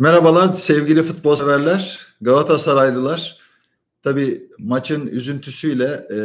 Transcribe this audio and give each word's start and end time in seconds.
Merhabalar 0.00 0.54
sevgili 0.54 1.02
futbol 1.02 1.36
severler, 1.36 1.98
Galatasaraylılar. 2.20 3.38
Tabii 4.02 4.48
maçın 4.58 5.06
üzüntüsüyle 5.06 6.06
e, 6.10 6.18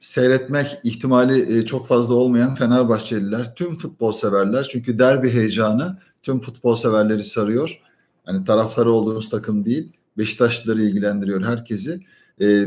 seyretmek 0.00 0.78
ihtimali 0.84 1.58
e, 1.58 1.64
çok 1.64 1.86
fazla 1.86 2.14
olmayan 2.14 2.54
Fenerbahçeliler, 2.54 3.54
tüm 3.54 3.76
futbol 3.76 4.12
severler. 4.12 4.68
Çünkü 4.72 4.98
derbi 4.98 5.30
heyecanı 5.30 5.98
tüm 6.22 6.40
futbol 6.40 6.74
severleri 6.74 7.22
sarıyor. 7.22 7.80
Hani 8.24 8.44
taraftarı 8.44 8.90
olduğumuz 8.90 9.30
takım 9.30 9.64
değil, 9.64 9.92
Beşiktaşlıları 10.18 10.82
ilgilendiriyor 10.82 11.42
herkesi. 11.42 12.00
E, 12.40 12.66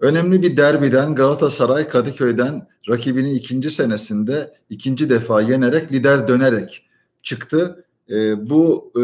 önemli 0.00 0.42
bir 0.42 0.56
derbiden 0.56 1.14
Galatasaray 1.14 1.88
Kadıköy'den 1.88 2.66
rakibini 2.88 3.32
ikinci 3.32 3.70
senesinde 3.70 4.54
ikinci 4.70 5.10
defa 5.10 5.40
yenerek 5.40 5.92
lider 5.92 6.28
dönerek 6.28 6.86
çıktı. 7.22 7.84
E, 8.10 8.50
bu 8.50 8.92
e, 8.96 9.02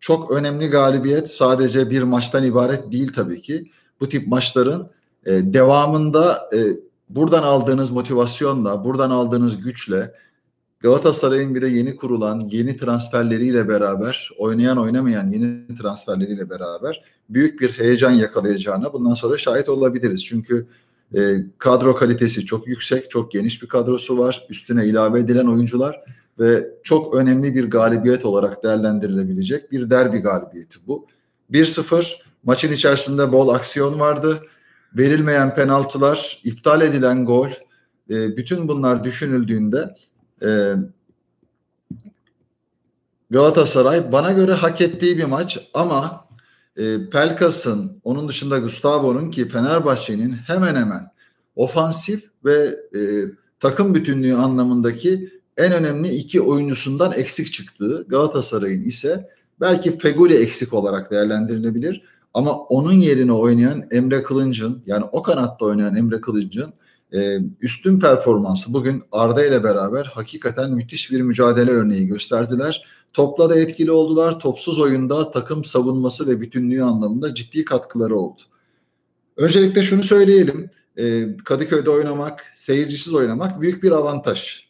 çok 0.00 0.30
önemli 0.30 0.66
galibiyet 0.68 1.30
sadece 1.30 1.90
bir 1.90 2.02
maçtan 2.02 2.44
ibaret 2.44 2.92
değil 2.92 3.12
tabii 3.12 3.42
ki. 3.42 3.70
Bu 4.00 4.08
tip 4.08 4.26
maçların 4.26 4.90
e, 5.26 5.32
devamında 5.54 6.48
e, 6.52 6.58
buradan 7.08 7.42
aldığınız 7.42 7.90
motivasyonla, 7.90 8.84
buradan 8.84 9.10
aldığınız 9.10 9.60
güçle 9.60 10.12
Galatasaray'ın 10.80 11.54
bir 11.54 11.62
de 11.62 11.68
yeni 11.68 11.96
kurulan, 11.96 12.40
yeni 12.40 12.76
transferleriyle 12.76 13.68
beraber, 13.68 14.30
oynayan 14.38 14.78
oynamayan 14.78 15.30
yeni 15.30 15.76
transferleriyle 15.78 16.50
beraber 16.50 17.02
büyük 17.30 17.60
bir 17.60 17.72
heyecan 17.72 18.10
yakalayacağına 18.10 18.92
bundan 18.92 19.14
sonra 19.14 19.38
şahit 19.38 19.68
olabiliriz. 19.68 20.24
Çünkü 20.24 20.66
e, 21.16 21.20
kadro 21.58 21.96
kalitesi 21.96 22.44
çok 22.44 22.68
yüksek, 22.68 23.10
çok 23.10 23.32
geniş 23.32 23.62
bir 23.62 23.68
kadrosu 23.68 24.18
var. 24.18 24.46
Üstüne 24.48 24.86
ilave 24.86 25.20
edilen 25.20 25.46
oyuncular 25.46 26.04
ve 26.38 26.68
çok 26.82 27.14
önemli 27.14 27.54
bir 27.54 27.70
galibiyet 27.70 28.24
olarak 28.24 28.64
değerlendirilebilecek 28.64 29.72
bir 29.72 29.90
derbi 29.90 30.18
galibiyeti 30.18 30.78
bu. 30.86 31.06
1-0 31.52 32.12
maçın 32.44 32.72
içerisinde 32.72 33.32
bol 33.32 33.48
aksiyon 33.48 34.00
vardı. 34.00 34.42
Verilmeyen 34.96 35.54
penaltılar, 35.54 36.40
iptal 36.44 36.80
edilen 36.80 37.26
gol, 37.26 37.48
e, 38.10 38.36
bütün 38.36 38.68
bunlar 38.68 39.04
düşünüldüğünde 39.04 39.94
e, 40.42 40.74
Galatasaray 43.30 44.12
bana 44.12 44.32
göre 44.32 44.52
hak 44.52 44.80
ettiği 44.80 45.18
bir 45.18 45.24
maç 45.24 45.58
ama 45.74 46.26
e, 46.76 47.10
Pelkas'ın, 47.10 48.00
onun 48.04 48.28
dışında 48.28 48.58
Gustavo'nun 48.58 49.30
ki 49.30 49.48
Fenerbahçe'nin 49.48 50.32
hemen 50.32 50.74
hemen 50.74 51.10
ofansif 51.56 52.30
ve 52.44 52.76
e, 52.94 53.00
takım 53.60 53.94
bütünlüğü 53.94 54.34
anlamındaki 54.34 55.35
en 55.56 55.72
önemli 55.72 56.08
iki 56.08 56.40
oyuncusundan 56.40 57.12
eksik 57.12 57.52
çıktığı 57.52 58.06
Galatasaray'ın 58.08 58.82
ise 58.82 59.30
belki 59.60 59.98
Feguli 59.98 60.34
eksik 60.34 60.72
olarak 60.72 61.10
değerlendirilebilir. 61.10 62.02
Ama 62.34 62.56
onun 62.56 62.92
yerine 62.92 63.32
oynayan 63.32 63.84
Emre 63.90 64.22
Kılınç'ın 64.22 64.82
yani 64.86 65.04
o 65.12 65.22
kanatta 65.22 65.64
oynayan 65.64 65.96
Emre 65.96 66.20
Kılınç'ın 66.20 66.72
e, 67.12 67.38
üstün 67.60 68.00
performansı 68.00 68.74
bugün 68.74 69.02
Arda 69.12 69.46
ile 69.46 69.64
beraber 69.64 70.04
hakikaten 70.04 70.72
müthiş 70.72 71.10
bir 71.10 71.20
mücadele 71.20 71.70
örneği 71.70 72.06
gösterdiler. 72.06 72.86
Topla 73.12 73.50
da 73.50 73.58
etkili 73.58 73.92
oldular. 73.92 74.40
Topsuz 74.40 74.78
oyunda 74.78 75.30
takım 75.30 75.64
savunması 75.64 76.26
ve 76.26 76.40
bütünlüğü 76.40 76.82
anlamında 76.82 77.34
ciddi 77.34 77.64
katkıları 77.64 78.16
oldu. 78.16 78.40
Öncelikle 79.36 79.82
şunu 79.82 80.02
söyleyelim. 80.02 80.70
E, 80.96 81.36
Kadıköy'de 81.36 81.90
oynamak, 81.90 82.44
seyircisiz 82.54 83.14
oynamak 83.14 83.60
büyük 83.60 83.82
bir 83.82 83.90
avantaj. 83.90 84.65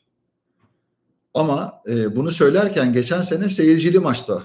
Ama 1.37 1.83
e, 1.89 2.17
bunu 2.17 2.31
söylerken 2.31 2.93
geçen 2.93 3.23
sene 3.23 3.49
seyircili 3.49 3.99
maçta 3.99 4.43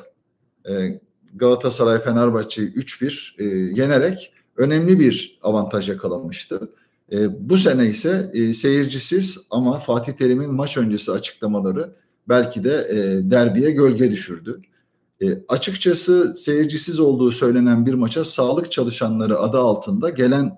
e, 0.69 1.01
Galatasaray 1.33 1.99
Fenerbahçe'yi 1.99 2.69
3-1 2.69 3.41
e, 3.41 3.45
yenerek 3.81 4.33
önemli 4.57 4.99
bir 4.99 5.39
avantaj 5.43 5.89
yakalamıştı. 5.89 6.69
E, 7.11 7.49
bu 7.49 7.57
sene 7.57 7.87
ise 7.87 8.31
e, 8.33 8.53
seyircisiz 8.53 9.39
ama 9.51 9.79
Fatih 9.79 10.13
Terim'in 10.13 10.53
maç 10.53 10.77
öncesi 10.77 11.11
açıklamaları 11.11 11.95
belki 12.29 12.63
de 12.63 12.87
e, 12.89 13.31
derbiye 13.31 13.71
gölge 13.71 14.11
düşürdü. 14.11 14.61
E, 15.21 15.25
açıkçası 15.47 16.33
seyircisiz 16.35 16.99
olduğu 16.99 17.31
söylenen 17.31 17.85
bir 17.85 17.93
maça 17.93 18.25
sağlık 18.25 18.71
çalışanları 18.71 19.39
adı 19.39 19.59
altında 19.59 20.09
gelen 20.09 20.57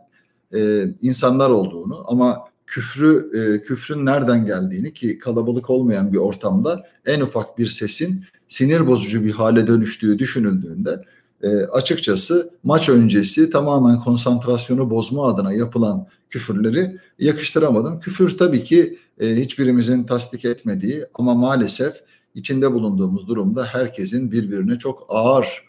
e, 0.55 0.87
insanlar 1.01 1.49
olduğunu 1.49 2.03
ama 2.07 2.52
küfrü 2.73 3.29
e, 3.33 3.63
küfrün 3.63 4.05
nereden 4.05 4.45
geldiğini 4.45 4.93
ki 4.93 5.19
kalabalık 5.19 5.69
olmayan 5.69 6.13
bir 6.13 6.17
ortamda 6.17 6.83
en 7.05 7.21
ufak 7.21 7.57
bir 7.57 7.67
sesin 7.67 8.23
sinir 8.47 8.87
bozucu 8.87 9.23
bir 9.23 9.31
hale 9.31 9.67
dönüştüğü 9.67 10.19
düşünüldüğünde 10.19 11.01
e, 11.43 11.57
açıkçası 11.57 12.49
maç 12.63 12.89
öncesi 12.89 13.49
tamamen 13.49 13.99
konsantrasyonu 13.99 14.89
bozma 14.89 15.27
adına 15.27 15.53
yapılan 15.53 16.07
küfürleri 16.29 16.97
yakıştıramadım. 17.19 17.99
Küfür 17.99 18.37
tabii 18.37 18.63
ki 18.63 18.99
e, 19.19 19.35
hiçbirimizin 19.35 20.03
tasdik 20.03 20.45
etmediği 20.45 21.05
ama 21.13 21.33
maalesef 21.33 21.93
içinde 22.35 22.73
bulunduğumuz 22.73 23.27
durumda 23.27 23.65
herkesin 23.65 24.31
birbirine 24.31 24.77
çok 24.77 25.05
ağır 25.09 25.63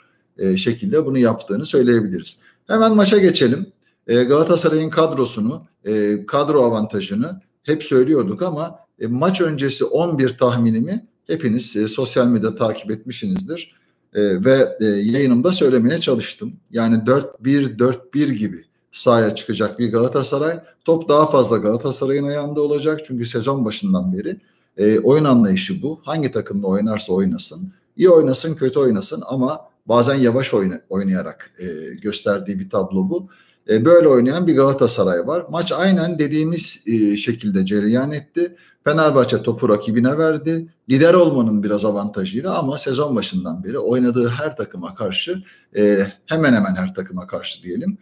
şekilde 0.57 1.07
bunu 1.07 1.19
yaptığını 1.19 1.67
söyleyebiliriz. 1.67 2.37
Hemen 2.67 2.97
maça 2.97 3.19
geçelim. 3.19 3.67
E, 4.07 4.25
Galatasaray'ın 4.25 4.91
kadrosunu, 4.91 5.67
e, 5.85 6.27
kadro 6.27 6.63
avantajını 6.65 7.41
hep 7.63 7.85
söylüyorduk 7.85 8.43
ama 8.43 8.79
e, 9.01 9.07
maç 9.07 9.41
öncesi 9.41 9.85
11 9.85 10.39
tahminimi 10.39 11.07
hepiniz 11.27 11.77
e, 11.77 11.89
sosyal 11.89 12.27
medyada 12.27 12.55
takip 12.55 12.91
etmişsinizdir. 12.91 13.75
E, 14.15 14.45
ve 14.45 14.77
e, 14.81 14.85
yayınımda 14.85 15.53
söylemeye 15.53 16.01
çalıştım. 16.01 16.53
Yani 16.71 16.97
4-1-4-1 16.97 18.33
gibi 18.33 18.65
sahaya 18.93 19.35
çıkacak 19.35 19.79
bir 19.79 19.93
Galatasaray. 19.93 20.61
Top 20.85 21.09
daha 21.09 21.31
fazla 21.31 21.57
Galatasaray'ın 21.57 22.27
ayağında 22.27 22.61
olacak. 22.61 23.01
Çünkü 23.07 23.27
sezon 23.27 23.65
başından 23.65 24.13
beri 24.13 24.41
e, 24.77 24.99
oyun 24.99 25.25
anlayışı 25.25 25.83
bu. 25.83 26.01
Hangi 26.05 26.33
takımla 26.33 26.67
oynarsa 26.67 27.13
oynasın. 27.13 27.73
İyi 27.97 28.11
oynasın, 28.11 28.55
kötü 28.55 28.79
oynasın 28.79 29.23
ama 29.27 29.61
bazen 29.87 30.15
yavaş 30.15 30.55
oyna, 30.55 30.81
oynayarak 30.89 31.51
e, 31.59 31.95
gösterdiği 31.95 32.59
bir 32.59 32.71
tablo 32.71 33.11
bu. 33.11 33.29
E, 33.71 33.85
böyle 33.85 34.09
oynayan 34.09 34.47
bir 34.47 34.57
Galatasaray 34.57 35.27
var. 35.27 35.45
Maç 35.51 35.73
aynen 35.73 36.19
dediğimiz 36.19 36.85
e, 36.87 37.17
şekilde 37.17 37.67
cereyan 37.67 38.13
etti. 38.13 38.57
Fenerbahçe 38.85 39.43
topu 39.43 39.69
rakibine 39.69 40.19
verdi. 40.19 40.69
Lider 40.91 41.15
olmanın 41.15 41.63
biraz 41.63 41.85
avantajıyla 41.85 42.59
ama 42.59 42.79
sezon 42.79 43.17
başından 43.17 43.65
beri 43.65 43.79
oynadığı 43.79 44.29
her 44.29 44.57
takıma 44.57 44.95
karşı 44.95 45.43
e, 45.77 46.07
hemen 46.27 46.53
hemen 46.53 46.77
her 46.77 46.95
takıma 46.95 47.27
karşı 47.27 47.63
diyelim. 47.63 47.99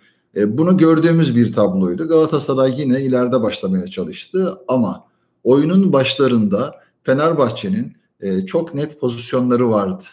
bunu 0.47 0.77
gördüğümüz 0.77 1.37
bir 1.37 1.53
tabloydu. 1.53 2.09
Galatasaray 2.09 2.81
yine 2.81 3.01
ileride 3.01 3.43
başlamaya 3.43 3.87
çalıştı 3.87 4.55
ama 4.69 5.05
oyunun 5.45 5.93
başlarında 5.93 6.75
Fenerbahçe'nin 7.03 7.97
çok 8.47 8.75
net 8.75 9.01
pozisyonları 9.01 9.71
vardı. 9.71 10.05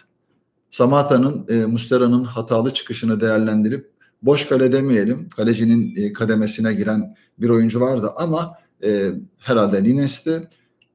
Samata'nın, 0.72 1.46
e, 1.50 1.66
Mustera'nın 1.66 2.24
hatalı 2.24 2.74
çıkışını 2.74 3.22
değerlendirip 3.22 3.92
boş 4.22 4.48
kale 4.48 4.74
demeyelim. 4.74 5.30
Kalecinin 5.30 5.96
e, 5.96 6.14
kademesine 6.14 6.74
giren 6.74 7.16
bir 7.38 7.50
oyuncu 7.50 7.82
vardı 7.82 8.12
ama 8.18 8.56
e, 8.84 9.12
herhalde 9.40 9.84
Lines'ti. 9.84 10.48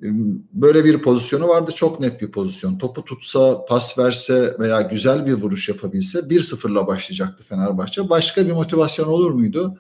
E, 0.03 0.07
böyle 0.53 0.85
bir 0.85 1.03
pozisyonu 1.03 1.49
vardı. 1.49 1.71
Çok 1.75 2.01
net 2.01 2.21
bir 2.21 2.31
pozisyon. 2.31 2.79
Topu 2.79 3.05
tutsa, 3.05 3.65
pas 3.65 3.99
verse 3.99 4.57
veya 4.59 4.81
güzel 4.81 5.27
bir 5.27 5.33
vuruş 5.33 5.69
yapabilse 5.69 6.19
1-0'la 6.19 6.87
başlayacaktı 6.87 7.45
Fenerbahçe. 7.45 8.09
Başka 8.09 8.47
bir 8.47 8.53
motivasyon 8.53 9.07
olur 9.07 9.31
muydu? 9.31 9.79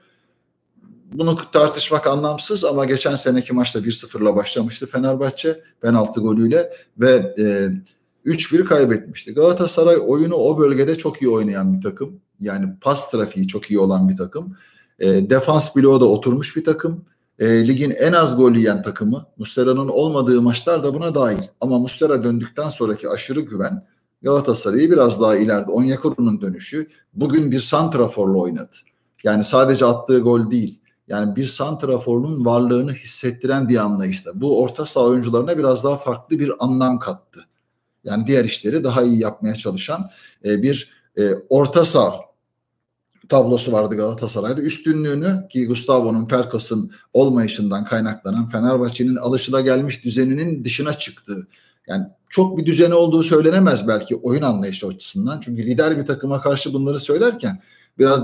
Bunu 1.12 1.38
tartışmak 1.52 2.06
anlamsız 2.06 2.64
ama 2.64 2.84
geçen 2.84 3.14
seneki 3.14 3.52
maçta 3.52 3.78
1-0'la 3.78 4.36
başlamıştı 4.36 4.86
Fenerbahçe 4.86 5.60
penaltı 5.80 6.20
golüyle 6.20 6.72
ve 6.98 7.34
e, 7.38 7.70
3-1 8.26 8.64
kaybetmişti. 8.64 9.34
Galatasaray 9.34 9.96
oyunu 10.06 10.34
o 10.34 10.58
bölgede 10.58 10.98
çok 10.98 11.22
iyi 11.22 11.28
oynayan 11.28 11.76
bir 11.76 11.82
takım. 11.82 12.20
Yani 12.40 12.68
pas 12.80 13.10
trafiği 13.10 13.48
çok 13.48 13.70
iyi 13.70 13.78
olan 13.78 14.08
bir 14.08 14.16
takım. 14.16 14.56
E, 14.98 15.30
defans 15.30 15.76
bloğu 15.76 16.00
da 16.00 16.04
oturmuş 16.04 16.56
bir 16.56 16.64
takım. 16.64 17.04
E, 17.38 17.66
ligin 17.66 17.90
en 17.90 18.12
az 18.12 18.36
gol 18.36 18.54
yiyen 18.54 18.82
takımı. 18.82 19.26
Mustera'nın 19.38 19.88
olmadığı 19.88 20.42
maçlar 20.42 20.84
da 20.84 20.94
buna 20.94 21.14
dahil. 21.14 21.42
Ama 21.60 21.78
Mustera 21.78 22.24
döndükten 22.24 22.68
sonraki 22.68 23.08
aşırı 23.08 23.40
güven 23.40 23.86
Galatasaray'ı 24.22 24.90
biraz 24.90 25.20
daha 25.20 25.36
ileride. 25.36 25.70
Onyekuru'nun 25.70 26.40
dönüşü 26.40 26.88
bugün 27.14 27.50
bir 27.50 27.60
santraforla 27.60 28.38
oynadı. 28.38 28.76
Yani 29.24 29.44
sadece 29.44 29.84
attığı 29.84 30.20
gol 30.20 30.50
değil. 30.50 30.80
Yani 31.08 31.36
bir 31.36 31.44
santraforun 31.44 32.44
varlığını 32.44 32.92
hissettiren 32.92 33.68
bir 33.68 33.76
anlayışta. 33.76 34.40
Bu 34.40 34.62
orta 34.62 34.86
saha 34.86 35.04
oyuncularına 35.04 35.58
biraz 35.58 35.84
daha 35.84 35.96
farklı 35.96 36.38
bir 36.38 36.52
anlam 36.58 36.98
kattı. 36.98 37.40
Yani 38.04 38.26
diğer 38.26 38.44
işleri 38.44 38.84
daha 38.84 39.02
iyi 39.02 39.20
yapmaya 39.20 39.54
çalışan 39.54 40.10
e, 40.44 40.62
bir 40.62 40.90
e, 41.18 41.34
orta 41.48 41.84
saha 41.84 42.20
tablosu 43.28 43.72
vardı 43.72 43.96
Galatasaray'da. 43.96 44.60
Üstünlüğünü 44.60 45.48
ki 45.50 45.66
Gustavo'nun 45.66 46.26
Perkas'ın 46.26 46.90
olmayışından 47.12 47.84
kaynaklanan 47.84 48.50
Fenerbahçe'nin 48.50 49.16
alışılagelmiş 49.16 50.04
düzeninin 50.04 50.64
dışına 50.64 50.94
çıktığı 50.94 51.46
Yani 51.86 52.06
çok 52.30 52.58
bir 52.58 52.66
düzeni 52.66 52.94
olduğu 52.94 53.22
söylenemez 53.22 53.88
belki 53.88 54.16
oyun 54.16 54.42
anlayışı 54.42 54.86
açısından. 54.86 55.40
Çünkü 55.40 55.66
lider 55.66 55.98
bir 55.98 56.06
takıma 56.06 56.40
karşı 56.40 56.72
bunları 56.72 57.00
söylerken 57.00 57.60
biraz 57.98 58.22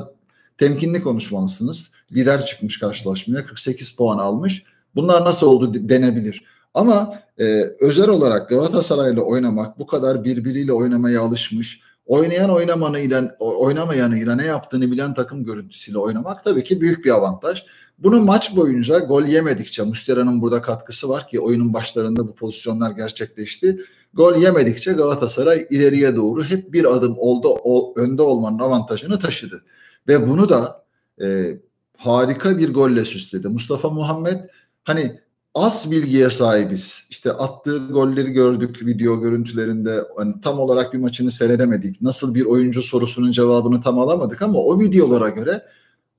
temkinli 0.58 1.02
konuşmalısınız. 1.02 1.92
Lider 2.12 2.46
çıkmış 2.46 2.78
karşılaşmaya 2.78 3.46
48 3.46 3.96
puan 3.96 4.18
almış. 4.18 4.62
Bunlar 4.94 5.24
nasıl 5.24 5.46
oldu 5.46 5.88
denebilir. 5.88 6.44
Ama 6.74 7.14
e, 7.38 7.44
özel 7.80 8.08
olarak 8.08 8.48
Galatasaray'la 8.48 9.22
oynamak, 9.22 9.78
bu 9.78 9.86
kadar 9.86 10.24
birbiriyle 10.24 10.72
oynamaya 10.72 11.22
alışmış, 11.22 11.80
oynayan 12.10 12.50
oynamanıyla, 12.50 13.36
oynamayanıyla 13.38 14.36
ne 14.36 14.46
yaptığını 14.46 14.90
bilen 14.90 15.14
takım 15.14 15.44
görüntüsüyle 15.44 15.98
oynamak 15.98 16.44
tabii 16.44 16.64
ki 16.64 16.80
büyük 16.80 17.04
bir 17.04 17.10
avantaj. 17.10 17.64
Bunu 17.98 18.22
maç 18.22 18.56
boyunca 18.56 18.98
gol 18.98 19.22
yemedikçe, 19.22 19.82
Muslera'nın 19.82 20.42
burada 20.42 20.62
katkısı 20.62 21.08
var 21.08 21.28
ki 21.28 21.40
oyunun 21.40 21.74
başlarında 21.74 22.28
bu 22.28 22.34
pozisyonlar 22.34 22.90
gerçekleşti. 22.90 23.80
Gol 24.14 24.36
yemedikçe 24.36 24.92
Galatasaray 24.92 25.66
ileriye 25.70 26.16
doğru 26.16 26.44
hep 26.44 26.72
bir 26.72 26.96
adım 26.96 27.14
oldu, 27.18 27.48
o, 27.64 27.94
önde 27.96 28.22
olmanın 28.22 28.58
avantajını 28.58 29.18
taşıdı. 29.18 29.64
Ve 30.08 30.28
bunu 30.28 30.48
da 30.48 30.84
e, 31.22 31.56
harika 31.96 32.58
bir 32.58 32.74
golle 32.74 33.04
süsledi. 33.04 33.48
Mustafa 33.48 33.90
Muhammed 33.90 34.40
hani 34.84 35.20
az 35.54 35.90
bilgiye 35.90 36.30
sahibiz. 36.30 37.06
İşte 37.10 37.32
attığı 37.32 37.78
golleri 37.78 38.30
gördük 38.30 38.86
video 38.86 39.20
görüntülerinde. 39.20 40.04
Hani 40.16 40.40
tam 40.40 40.58
olarak 40.58 40.92
bir 40.92 40.98
maçını 40.98 41.30
seyredemedik. 41.30 42.02
Nasıl 42.02 42.34
bir 42.34 42.44
oyuncu 42.44 42.82
sorusunun 42.82 43.32
cevabını 43.32 43.80
tam 43.80 43.98
alamadık 43.98 44.42
ama 44.42 44.58
o 44.58 44.80
videolara 44.80 45.28
göre 45.28 45.62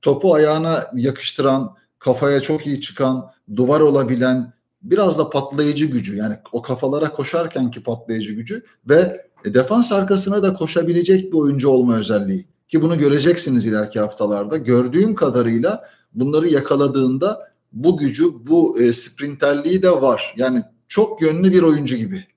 topu 0.02 0.34
ayağına 0.34 0.84
yakıştıran, 0.96 1.76
kafaya 2.00 2.42
çok 2.42 2.68
iyi 2.68 2.82
çıkan, 2.82 3.32
duvar 3.56 3.80
olabilen, 3.80 4.54
biraz 4.82 5.18
da 5.18 5.30
patlayıcı 5.30 5.86
gücü 5.86 6.16
yani 6.16 6.36
o 6.52 6.62
kafalara 6.62 7.12
koşarkenki 7.12 7.84
patlayıcı 7.84 8.34
gücü 8.34 8.64
ve 8.90 9.26
defans 9.46 9.92
arkasına 9.92 10.44
da 10.44 10.54
koşabilecek 10.54 11.34
bir 11.34 11.38
oyuncu 11.38 11.70
olma 11.70 11.96
özelliği. 11.96 12.48
Ki 12.68 12.82
bunu 12.82 12.98
göreceksiniz 12.98 13.66
ileriki 13.66 14.00
haftalarda. 14.00 14.58
Gördüğüm 14.58 15.16
kadarıyla 15.16 15.84
bunları 16.14 16.48
yakaladığında 16.48 17.51
bu 17.72 17.98
gücü, 17.98 18.48
bu 18.48 18.80
e, 18.82 18.94
sprinterliği 18.94 19.84
de 19.84 19.92
var. 19.92 20.34
Yani 20.38 20.64
çok 20.88 21.22
yönlü 21.22 21.52
bir 21.52 21.62
oyuncu 21.62 21.96
gibi. 21.96 22.28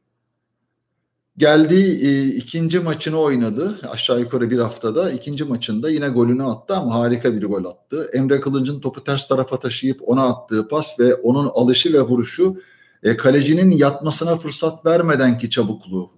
Geldiği 1.37 2.07
e, 2.07 2.27
ikinci 2.27 2.79
maçını 2.79 3.19
oynadı. 3.19 3.81
Aşağı 3.91 4.21
yukarı 4.21 4.51
bir 4.51 4.59
haftada. 4.59 5.11
ikinci 5.11 5.45
maçında 5.45 5.91
yine 5.91 6.09
golünü 6.09 6.45
attı 6.45 6.75
ama 6.75 6.95
harika 6.95 7.35
bir 7.35 7.43
gol 7.43 7.65
attı. 7.65 8.11
Emre 8.13 8.41
Kılıç'ın 8.41 8.81
topu 8.81 9.05
ters 9.05 9.29
tarafa 9.29 9.61
taşıyıp 9.61 10.01
ona 10.09 10.25
attığı 10.27 10.69
pas 10.69 11.01
ve 11.01 11.15
onun 11.15 11.51
alışı 11.55 11.93
ve 11.93 12.01
vuruşu 12.01 12.57
e, 13.03 13.17
kalecinin 13.17 13.71
yatmasına 13.71 14.37
fırsat 14.37 14.87
vermeden 14.87 15.39
ki 15.39 15.51
çabukluğu. 15.51 16.11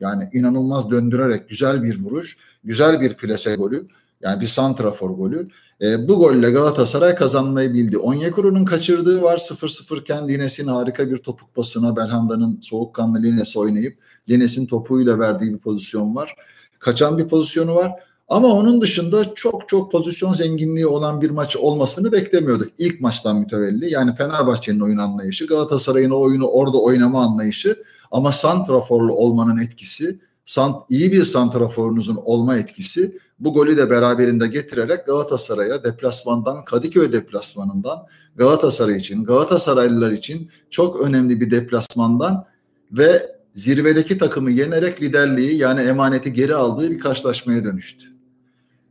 Yani 0.00 0.30
inanılmaz 0.32 0.90
döndürerek 0.90 1.48
güzel 1.48 1.82
bir 1.82 2.00
vuruş, 2.04 2.36
güzel 2.64 3.00
bir 3.00 3.14
plase 3.14 3.54
golü. 3.54 3.86
Yani 4.22 4.40
bir 4.40 4.46
santrafor 4.46 5.10
golü. 5.10 5.48
E, 5.82 6.08
bu 6.08 6.18
golle 6.18 6.50
Galatasaray 6.50 7.14
kazanmayı 7.14 7.74
bildi. 7.74 7.98
Onyekuru'nun 7.98 8.64
kaçırdığı 8.64 9.22
var 9.22 9.38
0-0 9.38 10.00
iken 10.00 10.28
Lines'in 10.28 10.66
harika 10.66 11.10
bir 11.10 11.18
topuk 11.18 11.54
pasına 11.54 11.96
Belhanda'nın 11.96 12.58
soğukkanlı 12.62 13.22
Lines 13.22 13.56
oynayıp 13.56 13.98
Lines'in 14.28 14.66
topuyla 14.66 15.18
verdiği 15.18 15.52
bir 15.52 15.58
pozisyon 15.58 16.14
var. 16.14 16.34
Kaçan 16.78 17.18
bir 17.18 17.28
pozisyonu 17.28 17.74
var. 17.74 17.92
Ama 18.28 18.48
onun 18.48 18.80
dışında 18.80 19.34
çok 19.34 19.68
çok 19.68 19.92
pozisyon 19.92 20.32
zenginliği 20.32 20.86
olan 20.86 21.20
bir 21.20 21.30
maç 21.30 21.56
olmasını 21.56 22.12
beklemiyorduk. 22.12 22.68
İlk 22.78 23.00
maçtan 23.00 23.36
mütevelli. 23.36 23.92
Yani 23.92 24.14
Fenerbahçe'nin 24.14 24.80
oyun 24.80 24.98
anlayışı, 24.98 25.46
Galatasaray'ın 25.46 26.10
oyunu 26.10 26.46
orada 26.46 26.78
oynama 26.78 27.24
anlayışı 27.24 27.82
ama 28.10 28.32
santraforlu 28.32 29.14
olmanın 29.14 29.58
etkisi, 29.58 30.18
sant, 30.50 30.82
iyi 30.88 31.12
bir 31.12 31.24
santraforunuzun 31.24 32.18
olma 32.24 32.56
etkisi 32.56 33.18
bu 33.38 33.54
golü 33.54 33.76
de 33.76 33.90
beraberinde 33.90 34.46
getirerek 34.46 35.06
Galatasaray'a 35.06 35.84
deplasmandan, 35.84 36.64
Kadıköy 36.64 37.12
deplasmanından 37.12 37.98
Galatasaray 38.36 38.96
için, 38.96 39.24
Galatasaraylılar 39.24 40.12
için 40.12 40.50
çok 40.70 41.00
önemli 41.00 41.40
bir 41.40 41.50
deplasmandan 41.50 42.44
ve 42.92 43.36
zirvedeki 43.54 44.18
takımı 44.18 44.50
yenerek 44.50 45.02
liderliği 45.02 45.56
yani 45.56 45.80
emaneti 45.80 46.32
geri 46.32 46.54
aldığı 46.54 46.90
bir 46.90 46.98
karşılaşmaya 46.98 47.64
dönüştü. 47.64 48.06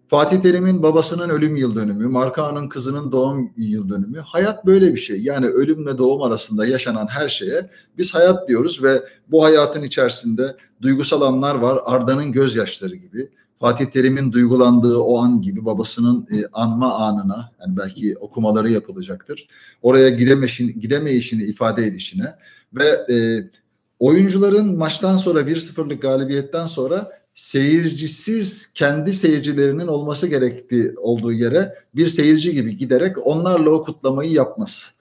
Fatih 0.09 0.41
Terim'in 0.41 0.83
babasının 0.83 1.29
ölüm 1.29 1.55
yıl 1.55 1.75
dönümü, 1.75 2.07
Markan'ın 2.07 2.69
kızının 2.69 3.11
doğum 3.11 3.51
yıl 3.57 3.89
dönümü. 3.89 4.19
Hayat 4.19 4.65
böyle 4.65 4.93
bir 4.93 4.99
şey. 4.99 5.21
Yani 5.21 5.45
ölümle 5.45 5.97
doğum 5.97 6.21
arasında 6.21 6.65
yaşanan 6.65 7.07
her 7.07 7.29
şeye 7.29 7.69
biz 7.97 8.13
hayat 8.13 8.47
diyoruz 8.47 8.83
ve 8.83 9.03
bu 9.27 9.43
hayatın 9.43 9.83
içerisinde 9.83 10.55
duygusal 10.81 11.21
anlar 11.21 11.55
var. 11.55 11.79
Arda'nın 11.85 12.31
gözyaşları 12.31 12.95
gibi. 12.95 13.29
Fatih 13.59 13.85
Terim'in 13.85 14.31
duygulandığı 14.31 14.97
o 14.97 15.23
an 15.23 15.41
gibi 15.41 15.65
babasının 15.65 16.27
e, 16.31 16.45
anma 16.53 16.93
anına 16.93 17.51
yani 17.61 17.77
belki 17.77 18.17
okumaları 18.17 18.71
yapılacaktır. 18.71 19.47
Oraya 19.81 20.09
gidemeşin, 20.09 20.79
gidemeyişini 20.79 21.43
ifade 21.43 21.85
edişine 21.85 22.35
ve 22.73 23.13
e, 23.13 23.15
oyuncuların 23.99 24.77
maçtan 24.77 25.17
sonra 25.17 25.41
1-0'lık 25.41 26.01
galibiyetten 26.01 26.65
sonra 26.65 27.11
seyircisiz 27.39 28.73
kendi 28.73 29.13
seyircilerinin 29.13 29.87
olması 29.87 30.27
gerektiği 30.27 30.93
olduğu 30.97 31.31
yere 31.31 31.75
bir 31.95 32.07
seyirci 32.07 32.53
gibi 32.53 32.77
giderek 32.77 33.27
onlarla 33.27 33.69
o 33.69 33.83
kutlamayı 33.83 34.31
yapması. 34.31 34.91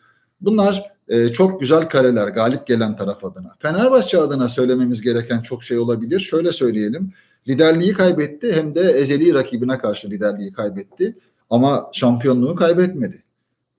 Bunlar 0.41 0.93
e, 1.09 1.29
çok 1.29 1.61
güzel 1.61 1.89
kareler 1.89 2.29
galip 2.29 2.67
gelen 2.67 2.97
taraf 2.97 3.25
adına. 3.25 3.57
Fenerbahçe 3.59 4.19
adına 4.19 4.49
söylememiz 4.49 5.01
gereken 5.01 5.43
çok 5.43 5.63
şey 5.63 5.79
olabilir. 5.79 6.21
Şöyle 6.21 6.53
söyleyelim. 6.53 7.13
Liderliği 7.49 7.93
kaybetti 7.93 8.53
hem 8.53 8.75
de 8.75 8.81
ezeli 8.81 9.35
rakibine 9.35 9.79
karşı 9.79 10.11
liderliği 10.11 10.53
kaybetti. 10.53 11.19
Ama 11.51 11.91
şampiyonluğu 11.93 12.55
kaybetmedi. 12.55 13.23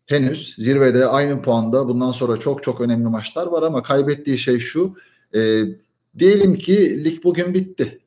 Henüz 0.06 0.56
zirvede 0.56 1.06
aynı 1.06 1.42
puanda 1.42 1.88
bundan 1.88 2.12
sonra 2.12 2.38
çok 2.38 2.64
çok 2.64 2.82
önemli 2.82 3.08
maçlar 3.08 3.48
var 3.48 3.64
ama 3.64 3.84
kaybettiği 3.84 4.38
şey 4.38 4.60
şu. 4.60 4.96
E, 5.36 5.62
diyelim 6.18 6.56
ki 6.56 7.04
lig 7.04 7.24
bugün 7.24 7.54
bitti. 7.54 8.00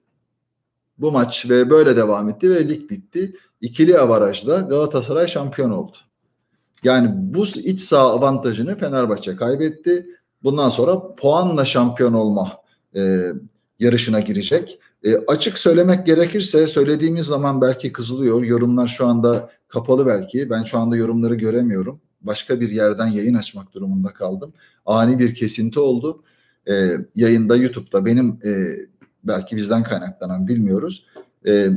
Bu 0.98 1.12
maç 1.12 1.46
ve 1.50 1.70
böyle 1.70 1.96
devam 1.96 2.28
etti 2.28 2.50
ve 2.50 2.68
lig 2.68 2.90
bitti. 2.90 3.36
İkili 3.60 3.98
avarajda 3.98 4.60
Galatasaray 4.60 5.28
şampiyon 5.28 5.70
oldu. 5.70 5.96
Yani 6.84 7.10
bu 7.14 7.44
iç 7.44 7.80
saha 7.80 8.10
avantajını 8.12 8.78
Fenerbahçe 8.78 9.36
kaybetti. 9.36 10.06
Bundan 10.42 10.68
sonra 10.68 11.14
puanla 11.14 11.64
şampiyon 11.64 12.12
olma 12.12 12.52
e, 12.96 13.32
yarışına 13.78 14.20
girecek. 14.20 14.78
E, 15.04 15.16
açık 15.16 15.58
söylemek 15.58 16.06
gerekirse 16.06 16.66
söylediğimiz 16.66 17.26
zaman 17.26 17.60
belki 17.60 17.92
kızılıyor. 17.92 18.42
Yorumlar 18.42 18.86
şu 18.86 19.06
anda 19.06 19.50
kapalı 19.68 20.06
belki. 20.06 20.50
Ben 20.50 20.64
şu 20.64 20.78
anda 20.78 20.96
yorumları 20.96 21.34
göremiyorum. 21.34 22.00
Başka 22.20 22.60
bir 22.60 22.70
yerden 22.70 23.06
yayın 23.06 23.34
açmak 23.34 23.74
durumunda 23.74 24.08
kaldım. 24.08 24.52
Ani 24.86 25.18
bir 25.18 25.34
kesinti 25.34 25.80
oldu. 25.80 26.22
E, 26.68 26.96
yayında 27.14 27.56
YouTube'da 27.56 28.04
benim 28.04 28.38
e, 28.44 28.50
belki 29.24 29.56
bizden 29.56 29.82
kaynaklanan 29.82 30.48
bilmiyoruz. 30.48 31.06
E, 31.46 31.68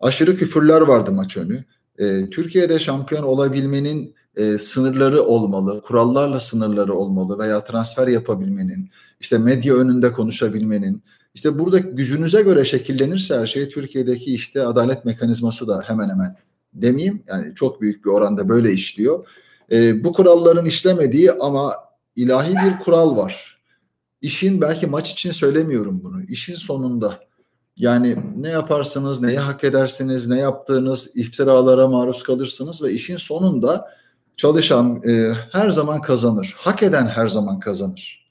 aşırı 0.00 0.36
küfürler 0.36 0.80
vardı 0.80 1.12
maç 1.12 1.36
önü. 1.36 1.64
E, 1.98 2.30
Türkiye'de 2.30 2.78
şampiyon 2.78 3.22
olabilmenin 3.22 4.14
e, 4.36 4.58
sınırları 4.58 5.22
olmalı, 5.22 5.82
kurallarla 5.82 6.40
sınırları 6.40 6.94
olmalı 6.94 7.38
veya 7.38 7.64
transfer 7.64 8.08
yapabilmenin, 8.08 8.90
işte 9.20 9.38
medya 9.38 9.74
önünde 9.74 10.12
konuşabilmenin, 10.12 11.02
işte 11.34 11.58
burada 11.58 11.78
gücünüze 11.78 12.42
göre 12.42 12.64
şekillenirse 12.64 13.38
her 13.38 13.46
şey 13.46 13.68
Türkiye'deki 13.68 14.34
işte 14.34 14.66
adalet 14.66 15.04
mekanizması 15.04 15.68
da 15.68 15.82
hemen 15.86 16.08
hemen 16.08 16.36
demeyeyim 16.74 17.22
yani 17.28 17.54
çok 17.54 17.80
büyük 17.80 18.04
bir 18.04 18.10
oranda 18.10 18.48
böyle 18.48 18.72
işliyor. 18.72 19.26
E, 19.72 20.04
bu 20.04 20.12
kuralların 20.12 20.66
işlemediği 20.66 21.32
ama 21.32 21.74
ilahi 22.16 22.54
bir 22.54 22.84
kural 22.84 23.16
var. 23.16 23.51
İşin 24.22 24.60
belki 24.60 24.86
maç 24.86 25.10
için 25.10 25.32
söylemiyorum 25.32 26.00
bunu. 26.04 26.22
İşin 26.22 26.54
sonunda 26.54 27.18
yani 27.76 28.16
ne 28.36 28.48
yaparsınız, 28.48 29.22
neye 29.22 29.38
hak 29.38 29.64
edersiniz, 29.64 30.26
ne 30.26 30.38
yaptığınız 30.38 31.16
iftiralara 31.16 31.88
maruz 31.88 32.22
kalırsınız 32.22 32.82
ve 32.82 32.92
işin 32.92 33.16
sonunda 33.16 33.90
çalışan 34.36 35.02
e, 35.08 35.32
her 35.52 35.70
zaman 35.70 36.00
kazanır. 36.00 36.54
Hak 36.58 36.82
eden 36.82 37.06
her 37.06 37.28
zaman 37.28 37.60
kazanır. 37.60 38.22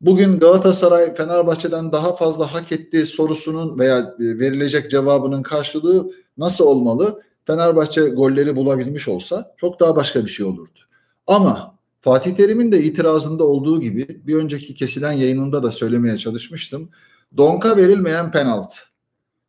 Bugün 0.00 0.38
Galatasaray 0.38 1.14
Fenerbahçe'den 1.14 1.92
daha 1.92 2.16
fazla 2.16 2.54
hak 2.54 2.72
ettiği 2.72 3.06
sorusunun 3.06 3.78
veya 3.78 3.98
e, 3.98 4.04
verilecek 4.18 4.90
cevabının 4.90 5.42
karşılığı 5.42 6.10
nasıl 6.38 6.64
olmalı? 6.64 7.22
Fenerbahçe 7.46 8.08
golleri 8.08 8.56
bulabilmiş 8.56 9.08
olsa 9.08 9.54
çok 9.56 9.80
daha 9.80 9.96
başka 9.96 10.24
bir 10.24 10.30
şey 10.30 10.46
olurdu. 10.46 10.78
Ama 11.26 11.73
Fatih 12.04 12.36
Terim'in 12.36 12.72
de 12.72 12.82
itirazında 12.82 13.44
olduğu 13.44 13.80
gibi 13.80 14.20
bir 14.26 14.34
önceki 14.36 14.74
kesilen 14.74 15.12
yayınımda 15.12 15.62
da 15.62 15.70
söylemeye 15.70 16.18
çalışmıştım. 16.18 16.88
Donka 17.36 17.76
verilmeyen 17.76 18.30
penaltı. 18.30 18.76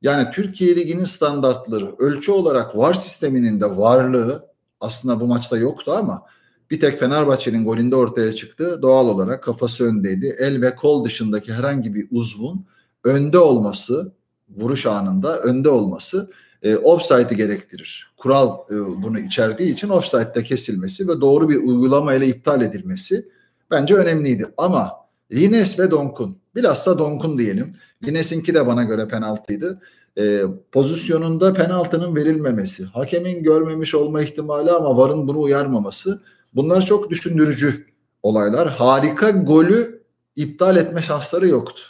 Yani 0.02 0.32
Türkiye 0.32 0.76
Ligi'nin 0.76 1.06
standartları 1.06 1.96
ölçü 2.00 2.32
olarak 2.32 2.78
VAR 2.78 2.94
sisteminin 2.94 3.62
de 3.62 3.78
varlığı 3.78 4.46
aslında 4.80 5.20
bu 5.20 5.28
maçta 5.28 5.58
yoktu 5.58 5.92
ama 5.98 6.24
bir 6.72 6.80
tek 6.80 7.00
Fenerbahçe'nin 7.00 7.66
golünde 7.66 7.96
ortaya 7.96 8.36
çıktı. 8.36 8.80
Doğal 8.82 9.08
olarak 9.08 9.44
kafası 9.44 9.86
öndeydi. 9.86 10.36
El 10.40 10.62
ve 10.62 10.76
kol 10.76 11.06
dışındaki 11.06 11.54
herhangi 11.54 11.94
bir 11.96 12.08
uzvun 12.12 12.66
önde 13.04 13.38
olması, 13.38 14.12
vuruş 14.58 14.86
anında 14.86 15.40
önde 15.40 15.70
olması 15.70 16.32
e, 16.64 16.76
offside'i 16.76 17.38
gerektirir. 17.38 18.14
Kural 18.18 18.58
e, 18.70 18.74
bunu 18.76 19.20
içerdiği 19.20 19.74
için 19.74 19.90
offside'de 19.90 20.44
kesilmesi 20.44 21.08
ve 21.08 21.22
doğru 21.22 21.50
bir 21.50 21.56
uygulamayla 21.56 22.28
iptal 22.28 22.62
edilmesi 22.62 23.26
bence 23.72 23.96
önemliydi. 23.96 24.46
Ama 24.58 24.92
Lines 25.32 25.80
ve 25.80 25.92
Donkun, 25.92 26.38
bilhassa 26.56 27.00
Donkun 27.00 27.38
diyelim. 27.38 27.76
Lines'inki 28.04 28.54
de 28.54 28.68
bana 28.68 28.84
göre 28.84 29.08
penaltıydı. 29.08 29.82
E, 30.18 30.42
pozisyonunda 30.72 31.54
penaltının 31.54 32.16
verilmemesi, 32.16 32.86
hakemin 32.86 33.44
görmemiş 33.44 33.96
olma 33.96 34.22
ihtimali 34.22 34.72
ama 34.72 34.98
VAR'ın 34.98 35.28
bunu 35.28 35.42
uyarmaması 35.42 36.22
bunlar 36.54 36.86
çok 36.86 37.10
düşündürücü 37.10 37.86
olaylar. 38.24 38.70
Harika 38.70 39.30
golü 39.30 40.04
iptal 40.36 40.78
etme 40.78 41.02
şansları 41.02 41.48
yoktu. 41.48 41.82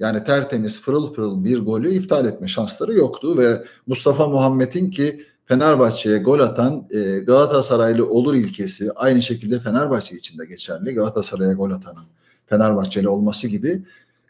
Yani 0.00 0.24
tertemiz 0.24 0.82
pırıl 0.82 1.14
pırıl 1.14 1.44
bir 1.44 1.58
golü 1.58 1.90
iptal 1.90 2.26
etme 2.26 2.48
şansları 2.48 2.94
yoktu 2.94 3.38
ve 3.38 3.64
Mustafa 3.86 4.26
Muhammed'in 4.26 4.90
ki 4.90 5.26
Fenerbahçe'ye 5.44 6.18
gol 6.18 6.40
atan 6.40 6.88
e, 6.90 7.18
Galatasaraylı 7.18 8.08
olur 8.10 8.34
ilkesi 8.34 8.92
aynı 8.92 9.22
şekilde 9.22 9.58
Fenerbahçe 9.58 10.16
için 10.16 10.38
de 10.38 10.46
geçerli. 10.46 10.94
Galatasaray'a 10.94 11.52
gol 11.52 11.70
atanın 11.70 12.04
Fenerbahçeli 12.46 13.08
olması 13.08 13.48
gibi 13.48 13.82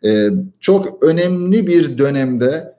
e, 0.04 0.30
çok 0.60 1.04
önemli 1.04 1.66
bir 1.66 1.98
dönemde 1.98 2.74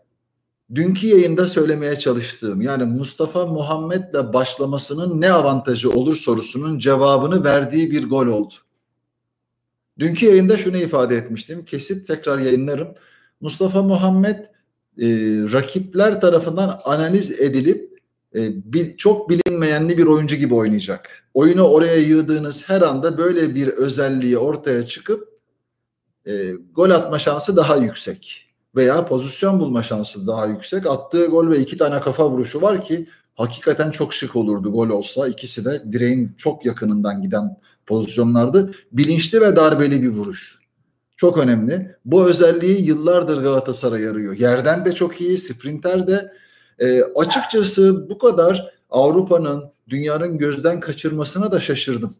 dünkü 0.75 1.07
yayında 1.07 1.47
söylemeye 1.47 1.99
çalıştığım 1.99 2.61
yani 2.61 2.83
Mustafa 2.83 3.45
Muhammed'le 3.45 4.33
başlamasının 4.33 5.21
ne 5.21 5.31
avantajı 5.31 5.91
olur 5.91 6.15
sorusunun 6.15 6.79
cevabını 6.79 7.43
verdiği 7.43 7.91
bir 7.91 8.09
gol 8.09 8.27
oldu. 8.27 8.53
Dünkü 10.01 10.25
yayında 10.25 10.57
şunu 10.57 10.77
ifade 10.77 11.17
etmiştim. 11.17 11.65
Kesip 11.65 12.07
tekrar 12.07 12.39
yayınlarım. 12.39 12.87
Mustafa 13.41 13.83
Muhammed 13.83 14.37
e, 14.37 15.07
rakipler 15.53 16.21
tarafından 16.21 16.81
analiz 16.85 17.31
edilip 17.31 18.01
e, 18.35 18.73
bir, 18.73 18.97
çok 18.97 19.29
bilinmeyenli 19.29 19.97
bir 19.97 20.05
oyuncu 20.05 20.35
gibi 20.35 20.53
oynayacak. 20.53 21.23
Oyunu 21.33 21.63
oraya 21.63 21.95
yığdığınız 21.95 22.69
her 22.69 22.81
anda 22.81 23.17
böyle 23.17 23.55
bir 23.55 23.67
özelliği 23.67 24.37
ortaya 24.37 24.87
çıkıp 24.87 25.39
e, 26.27 26.51
gol 26.51 26.89
atma 26.89 27.19
şansı 27.19 27.55
daha 27.55 27.75
yüksek 27.75 28.45
veya 28.75 29.05
pozisyon 29.05 29.59
bulma 29.59 29.83
şansı 29.83 30.27
daha 30.27 30.45
yüksek. 30.45 30.87
Attığı 30.87 31.25
gol 31.25 31.49
ve 31.49 31.59
iki 31.59 31.77
tane 31.77 32.01
kafa 32.01 32.29
vuruşu 32.29 32.61
var 32.61 32.85
ki 32.85 33.07
hakikaten 33.35 33.91
çok 33.91 34.13
şık 34.13 34.35
olurdu 34.35 34.71
gol 34.71 34.89
olsa. 34.89 35.27
İkisi 35.27 35.65
de 35.65 35.91
direğin 35.91 36.31
çok 36.37 36.65
yakınından 36.65 37.21
giden 37.21 37.57
pozisyonlardı. 37.85 38.71
Bilinçli 38.91 39.41
ve 39.41 39.55
darbeli 39.55 40.01
bir 40.01 40.09
vuruş. 40.09 40.59
Çok 41.17 41.37
önemli. 41.37 41.95
Bu 42.05 42.27
özelliği 42.27 42.85
yıllardır 42.85 43.41
Galatasaray 43.41 44.07
arıyor. 44.07 44.37
Yerden 44.37 44.85
de 44.85 44.91
çok 44.91 45.21
iyi, 45.21 45.37
sprinter 45.37 46.07
de. 46.07 46.33
E, 46.79 47.03
açıkçası 47.03 48.09
bu 48.09 48.17
kadar 48.17 48.73
Avrupa'nın, 48.89 49.63
dünyanın 49.89 50.37
gözden 50.37 50.79
kaçırmasına 50.79 51.51
da 51.51 51.59
şaşırdım. 51.59 52.15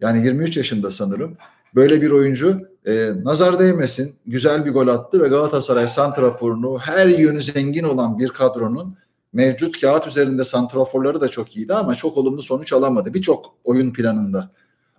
Yani 0.00 0.24
23 0.24 0.56
yaşında 0.56 0.90
sanırım. 0.90 1.36
Böyle 1.74 2.02
bir 2.02 2.10
oyuncu 2.10 2.60
e, 2.86 3.10
nazar 3.22 3.58
değmesin. 3.58 4.14
Güzel 4.26 4.64
bir 4.64 4.70
gol 4.70 4.88
attı 4.88 5.22
ve 5.22 5.28
Galatasaray 5.28 5.88
santraforunu 5.88 6.78
her 6.78 7.06
yönü 7.06 7.42
zengin 7.42 7.84
olan 7.84 8.18
bir 8.18 8.28
kadronun 8.28 8.96
mevcut 9.32 9.80
kağıt 9.80 10.06
üzerinde 10.06 10.44
santraforları 10.44 11.20
da 11.20 11.28
çok 11.28 11.56
iyiydi 11.56 11.74
ama 11.74 11.94
çok 11.94 12.16
olumlu 12.16 12.42
sonuç 12.42 12.72
alamadı. 12.72 13.14
Birçok 13.14 13.54
oyun 13.64 13.92
planında. 13.92 14.50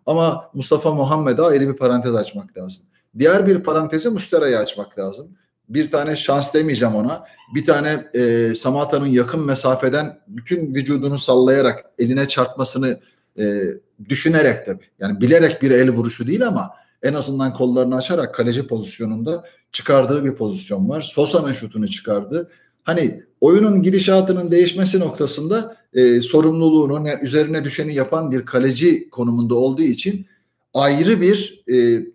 Ama 0.07 0.49
Mustafa 0.53 0.93
Muhammed'e 0.93 1.41
ayrı 1.41 1.69
bir 1.69 1.75
parantez 1.75 2.15
açmak 2.15 2.57
lazım. 2.57 2.83
Diğer 3.19 3.47
bir 3.47 3.63
parantezi 3.63 4.09
Mustera'yı 4.09 4.59
açmak 4.59 4.99
lazım. 4.99 5.27
Bir 5.69 5.91
tane 5.91 6.15
şans 6.15 6.53
demeyeceğim 6.53 6.95
ona. 6.95 7.25
Bir 7.55 7.65
tane 7.65 8.07
e, 8.13 8.55
Samata'nın 8.55 9.05
yakın 9.05 9.45
mesafeden 9.45 10.19
bütün 10.27 10.75
vücudunu 10.75 11.17
sallayarak 11.17 11.85
eline 11.99 12.27
çarpmasını 12.27 12.99
e, 13.39 13.61
düşünerek 14.09 14.65
tabii. 14.65 14.85
Yani 14.99 15.21
bilerek 15.21 15.61
bir 15.61 15.71
el 15.71 15.89
vuruşu 15.89 16.27
değil 16.27 16.47
ama 16.47 16.71
en 17.03 17.13
azından 17.13 17.53
kollarını 17.53 17.95
açarak 17.95 18.35
kaleci 18.35 18.67
pozisyonunda 18.67 19.43
çıkardığı 19.71 20.25
bir 20.25 20.35
pozisyon 20.35 20.89
var. 20.89 21.01
Sosa'nın 21.01 21.51
şutunu 21.51 21.87
çıkardı. 21.87 22.49
Hani 22.88 23.24
oyunun 23.41 23.84
gidişatının 23.84 24.51
değişmesi 24.51 25.00
noktasında 25.00 25.77
e, 25.94 26.22
sorumluluğunu 26.22 27.03
ne, 27.03 27.20
üzerine 27.22 27.63
düşeni 27.63 27.94
yapan 27.96 28.32
bir 28.32 28.46
kaleci 28.46 29.10
konumunda 29.10 29.56
olduğu 29.56 29.82
için 29.82 30.25
ayrı 30.74 31.22
bir 31.22 31.63
e, 31.74 32.06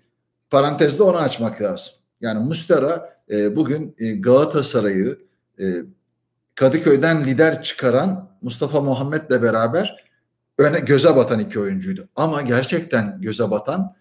parantezde 0.50 1.02
onu 1.02 1.17
açmak 1.17 1.62
lazım. 1.62 1.93
Yani 2.21 2.45
Mustera 2.45 3.19
e, 3.31 3.57
bugün 3.57 3.95
e, 3.99 4.12
Galatasaray'ı 4.12 5.19
e, 5.61 5.64
Kadıköy'den 6.55 7.25
lider 7.26 7.62
çıkaran 7.62 8.31
Mustafa 8.43 8.81
Muhammed'le 8.81 9.43
beraber 9.43 10.05
öne 10.59 10.81
göze 10.81 11.17
batan 11.17 11.41
iki 11.41 11.61
oyuncuydu. 11.61 12.09
Ama 12.17 12.43
gerçekten 12.43 13.21
göze 13.21 13.50
batan 13.50 13.95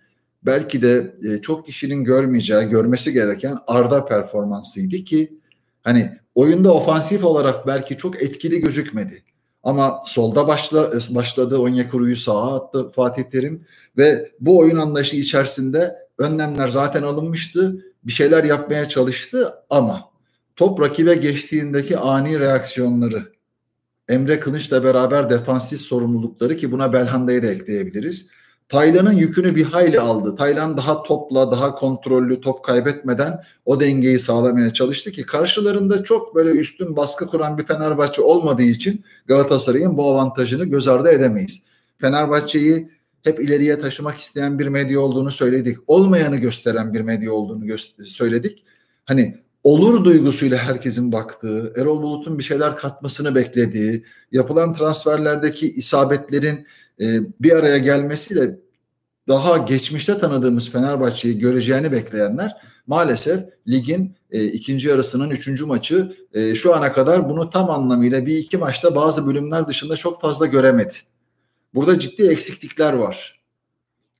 belki 0.44 0.82
de 0.82 1.16
e, 1.24 1.42
çok 1.42 1.66
kişinin 1.66 2.04
görmeyeceği, 2.04 2.70
görmesi 2.70 3.14
gereken 3.14 3.58
Arda 3.68 4.06
performansıydı 4.06 4.96
ki 4.96 5.38
hani 5.82 6.21
oyunda 6.36 6.74
ofansif 6.74 7.24
olarak 7.24 7.68
belki 7.68 7.98
çok 7.98 8.22
etkili 8.22 8.62
gözükmedi. 8.62 9.24
Ama 9.64 10.02
solda 10.06 10.48
başla, 10.48 10.92
başladı 11.10 11.58
Onyekuru'yu 11.58 12.16
sağa 12.16 12.56
attı 12.56 12.90
Fatih 12.90 13.24
Terim 13.24 13.66
ve 13.98 14.32
bu 14.40 14.58
oyun 14.58 14.78
anlayışı 14.78 15.16
içerisinde 15.16 15.96
önlemler 16.18 16.68
zaten 16.68 17.04
alınmıştı. 17.04 17.86
Bir 18.04 18.12
şeyler 18.12 18.44
yapmaya 18.44 18.90
çalıştı 18.90 19.54
ama 19.70 20.02
top 20.56 20.82
rakibe 20.82 21.16
geçtiğindeki 21.16 21.98
ani 21.98 22.40
reaksiyonları 22.40 23.32
Emre 24.10 24.40
Kılıç'la 24.40 24.84
beraber 24.84 25.30
defansif 25.30 25.82
sorumlulukları 25.82 26.58
ki 26.58 26.72
buna 26.72 26.94
Belhanda'yı 26.94 27.44
da 27.44 27.48
ekleyebiliriz. 27.48 28.28
Taylan'ın 28.72 29.14
yükünü 29.14 29.56
bir 29.56 29.64
hayli 29.64 30.00
aldı. 30.00 30.36
Taylan 30.36 30.78
daha 30.78 31.04
topla, 31.04 31.52
daha 31.52 31.76
kontrollü, 31.76 32.42
top 32.42 32.64
kaybetmeden 32.64 33.44
o 33.66 33.80
dengeyi 33.80 34.20
sağlamaya 34.20 34.74
çalıştı 34.74 35.12
ki 35.12 35.26
karşılarında 35.26 36.04
çok 36.04 36.36
böyle 36.36 36.50
üstün 36.50 36.96
baskı 36.96 37.28
kuran 37.28 37.58
bir 37.58 37.64
Fenerbahçe 37.64 38.22
olmadığı 38.22 38.64
için 38.64 39.04
Galatasaray'ın 39.26 39.98
bu 39.98 40.12
avantajını 40.12 40.66
göz 40.66 40.88
ardı 40.88 41.10
edemeyiz. 41.10 41.62
Fenerbahçe'yi 41.98 42.90
hep 43.24 43.40
ileriye 43.40 43.80
taşımak 43.80 44.18
isteyen 44.20 44.60
bir 44.60 44.68
medya 44.68 45.00
olduğunu 45.00 45.32
söyledik. 45.32 45.78
Olmayanı 45.88 46.38
gösteren 46.38 46.94
bir 46.94 47.02
medya 47.02 47.34
olduğunu 47.34 47.66
gö- 47.66 48.06
söyledik. 48.06 48.64
Hani 49.06 49.38
olur 49.64 50.06
duygusuyla 50.06 50.58
herkesin 50.58 51.12
baktığı, 51.12 51.74
Erol 51.78 52.02
Bulut'un 52.02 52.38
bir 52.38 52.44
şeyler 52.44 52.78
katmasını 52.78 53.36
beklediği, 53.36 54.04
yapılan 54.32 54.74
transferlerdeki 54.74 55.74
isabetlerin 55.74 56.66
e, 57.02 57.20
bir 57.40 57.52
araya 57.52 57.78
gelmesiyle 57.78 58.58
daha 59.32 59.58
geçmişte 59.58 60.18
tanıdığımız 60.18 60.72
Fenerbahçe'yi 60.72 61.40
göreceğini 61.40 61.92
bekleyenler 61.92 62.58
maalesef 62.88 63.44
ligin 63.68 64.16
e, 64.32 64.46
ikinci 64.46 64.88
yarısının 64.88 65.30
üçüncü 65.30 65.66
maçı 65.66 66.16
e, 66.34 66.56
şu 66.56 66.76
ana 66.76 66.94
kadar 66.94 67.30
bunu 67.30 67.50
tam 67.50 67.70
anlamıyla 67.70 68.26
bir 68.26 68.38
iki 68.38 68.58
maçta 68.58 68.96
bazı 68.96 69.28
bölümler 69.28 69.68
dışında 69.68 69.96
çok 69.96 70.22
fazla 70.22 70.46
göremedi. 70.46 70.94
Burada 71.74 72.00
ciddi 72.00 72.28
eksiklikler 72.28 72.94
var. 72.94 73.42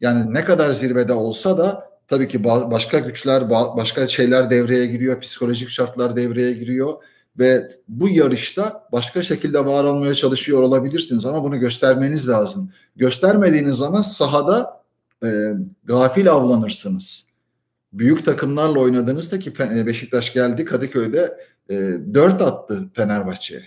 Yani 0.02 0.34
ne 0.34 0.46
kadar 0.46 0.72
zirvede 0.72 1.14
olsa 1.14 1.58
da 1.58 1.90
tabii 2.08 2.28
ki 2.28 2.44
başka 2.44 3.00
güçler, 3.00 3.50
başka 3.50 4.08
şeyler 4.08 4.50
devreye 4.50 4.86
giriyor, 4.86 5.22
psikolojik 5.22 5.70
şartlar 5.70 6.16
devreye 6.16 6.54
giriyor 6.54 6.94
ve 7.40 7.72
bu 7.88 8.10
yarışta 8.10 8.88
başka 8.92 9.24
şekilde 9.24 9.66
var 9.66 9.84
olmaya 9.84 10.14
çalışıyor 10.14 10.62
olabilirsiniz 10.62 11.26
ama 11.26 11.44
bunu 11.44 11.60
göstermeniz 11.60 12.30
lazım. 12.30 12.72
Göstermediğiniz 12.96 13.78
zaman 13.78 14.02
sahada 14.02 14.81
e, 15.24 15.54
gafil 15.84 16.32
avlanırsınız. 16.32 17.26
Büyük 17.94 18.26
takımlarla 18.26 18.80
oynadığınızda 18.80 19.40
ki 19.40 19.54
e, 19.60 19.86
Beşiktaş 19.86 20.34
geldi 20.34 20.66
Kadıköy'de 20.66 21.38
e, 21.70 21.76
4 22.14 22.42
attı 22.42 22.90
Fenerbahçe'ye. 22.94 23.64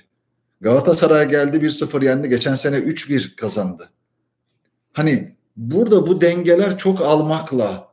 Galatasaray 0.61 1.31
geldi 1.31 1.57
1-0 1.57 2.05
yendi. 2.05 2.29
Geçen 2.29 2.55
sene 2.55 2.77
3-1 2.77 3.37
kazandı. 3.37 3.91
Hani 4.93 5.37
burada 5.57 6.07
bu 6.07 6.21
dengeler 6.21 6.79
çok 6.79 7.01
almakla 7.01 7.89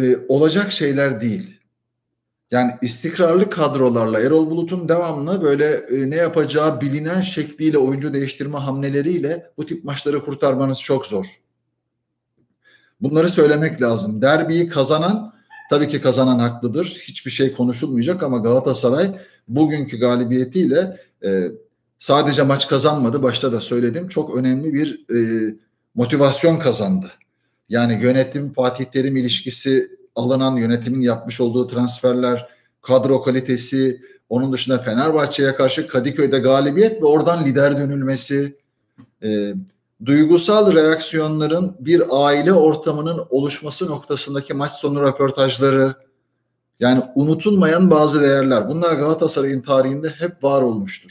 e, 0.00 0.16
olacak 0.28 0.72
şeyler 0.72 1.20
değil. 1.20 1.60
Yani 2.50 2.72
istikrarlı 2.82 3.50
kadrolarla 3.50 4.20
Erol 4.20 4.50
Bulut'un 4.50 4.88
devamlı 4.88 5.42
böyle 5.42 5.66
e, 5.66 6.10
ne 6.10 6.16
yapacağı 6.16 6.80
bilinen 6.80 7.20
şekliyle 7.20 7.78
oyuncu 7.78 8.14
değiştirme 8.14 8.58
hamleleriyle 8.58 9.50
bu 9.56 9.66
tip 9.66 9.84
maçları 9.84 10.24
kurtarmanız 10.24 10.80
çok 10.80 11.06
zor. 11.06 11.26
Bunları 13.02 13.28
söylemek 13.28 13.82
lazım. 13.82 14.22
Derbiyi 14.22 14.68
kazanan 14.68 15.32
tabii 15.70 15.88
ki 15.88 16.00
kazanan 16.00 16.38
haklıdır. 16.38 16.86
Hiçbir 16.86 17.30
şey 17.30 17.52
konuşulmayacak 17.52 18.22
ama 18.22 18.38
Galatasaray 18.38 19.10
bugünkü 19.48 19.98
galibiyetiyle 19.98 21.00
e, 21.24 21.48
sadece 21.98 22.42
maç 22.42 22.68
kazanmadı. 22.68 23.22
Başta 23.22 23.52
da 23.52 23.60
söyledim. 23.60 24.08
Çok 24.08 24.36
önemli 24.36 24.74
bir 24.74 25.04
e, 25.14 25.18
motivasyon 25.94 26.58
kazandı. 26.58 27.10
Yani 27.68 27.98
yönetim 28.02 28.52
Fatih 28.52 28.84
Terim 28.84 29.16
ilişkisi 29.16 29.90
alınan 30.16 30.56
yönetimin 30.56 31.00
yapmış 31.00 31.40
olduğu 31.40 31.66
transferler, 31.66 32.48
kadro 32.82 33.22
kalitesi, 33.22 34.00
onun 34.28 34.52
dışında 34.52 34.78
Fenerbahçe'ye 34.78 35.54
karşı 35.54 35.88
Kadıköy'de 35.88 36.38
galibiyet 36.38 37.02
ve 37.02 37.06
oradan 37.06 37.44
lider 37.44 37.78
dönülmesi, 37.78 38.56
e, 39.22 39.54
duygusal 40.06 40.74
reaksiyonların 40.74 41.76
bir 41.80 42.02
aile 42.10 42.52
ortamının 42.52 43.26
oluşması 43.30 43.86
noktasındaki 43.86 44.54
maç 44.54 44.72
sonu 44.72 45.02
röportajları, 45.02 45.94
yani 46.80 47.02
unutulmayan 47.14 47.90
bazı 47.90 48.22
değerler. 48.22 48.68
Bunlar 48.68 48.92
Galatasaray'ın 48.92 49.60
tarihinde 49.60 50.08
hep 50.08 50.44
var 50.44 50.62
olmuştur. 50.62 51.10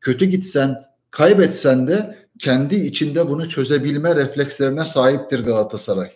Kötü 0.00 0.24
gitsen, 0.24 0.84
kaybetsen 1.10 1.88
de 1.88 2.18
kendi 2.38 2.74
içinde 2.74 3.28
bunu 3.28 3.48
çözebilme 3.48 4.16
reflekslerine 4.16 4.84
sahiptir 4.84 5.44
Galatasaray. 5.44 6.10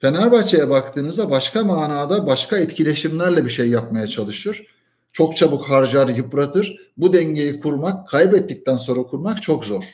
Fenerbahçe'ye 0.00 0.70
baktığınızda 0.70 1.30
başka 1.30 1.64
manada 1.64 2.26
başka 2.26 2.58
etkileşimlerle 2.58 3.44
bir 3.44 3.50
şey 3.50 3.68
yapmaya 3.68 4.06
çalışır. 4.06 4.66
Çok 5.12 5.36
çabuk 5.36 5.64
harcar, 5.64 6.08
yıpratır. 6.08 6.76
Bu 6.96 7.12
dengeyi 7.12 7.60
kurmak, 7.60 8.08
kaybettikten 8.08 8.76
sonra 8.76 9.02
kurmak 9.02 9.42
çok 9.42 9.64
zor. 9.64 9.84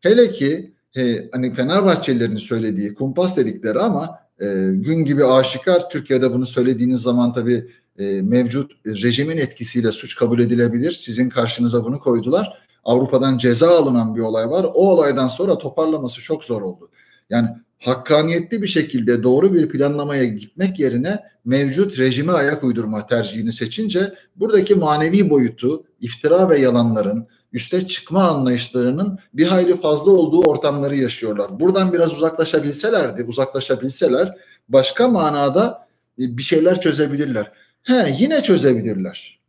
Hele 0.00 0.32
ki 0.32 0.74
he, 0.90 1.28
hani 1.32 1.52
Fenerbahçelilerin 1.54 2.36
söylediği 2.36 2.94
kumpas 2.94 3.36
dedikleri 3.36 3.78
ama 3.78 4.18
e, 4.40 4.46
gün 4.74 5.04
gibi 5.04 5.24
aşikar 5.24 5.88
Türkiye'de 5.90 6.32
bunu 6.32 6.46
söylediğiniz 6.46 7.00
zaman 7.00 7.32
tabii 7.32 7.70
e, 7.98 8.22
mevcut 8.22 8.72
rejimin 8.86 9.36
etkisiyle 9.36 9.92
suç 9.92 10.16
kabul 10.16 10.40
edilebilir. 10.40 10.92
Sizin 10.92 11.28
karşınıza 11.28 11.84
bunu 11.84 11.98
koydular. 12.00 12.60
Avrupa'dan 12.84 13.38
ceza 13.38 13.68
alınan 13.68 14.16
bir 14.16 14.20
olay 14.20 14.50
var. 14.50 14.64
O 14.64 14.90
olaydan 14.90 15.28
sonra 15.28 15.58
toparlaması 15.58 16.20
çok 16.22 16.44
zor 16.44 16.62
oldu. 16.62 16.90
Yani 17.30 17.48
hakkaniyetli 17.78 18.62
bir 18.62 18.66
şekilde 18.66 19.22
doğru 19.22 19.54
bir 19.54 19.68
planlamaya 19.68 20.24
gitmek 20.24 20.80
yerine 20.80 21.18
mevcut 21.44 21.98
rejime 21.98 22.32
ayak 22.32 22.64
uydurma 22.64 23.06
tercihini 23.06 23.52
seçince 23.52 24.14
buradaki 24.36 24.74
manevi 24.74 25.30
boyutu, 25.30 25.84
iftira 26.00 26.50
ve 26.50 26.58
yalanların, 26.58 27.26
üste 27.52 27.86
çıkma 27.86 28.28
anlayışlarının 28.28 29.18
bir 29.34 29.46
hayli 29.46 29.80
fazla 29.80 30.12
olduğu 30.12 30.42
ortamları 30.42 30.96
yaşıyorlar. 30.96 31.60
Buradan 31.60 31.92
biraz 31.92 32.12
uzaklaşabilselerdi, 32.12 33.24
uzaklaşabilseler 33.24 34.36
başka 34.68 35.08
manada 35.08 35.86
e, 36.18 36.36
bir 36.36 36.42
şeyler 36.42 36.80
çözebilirler. 36.80 37.52
He 37.82 38.16
yine 38.18 38.42
çözebilirler. 38.42 39.40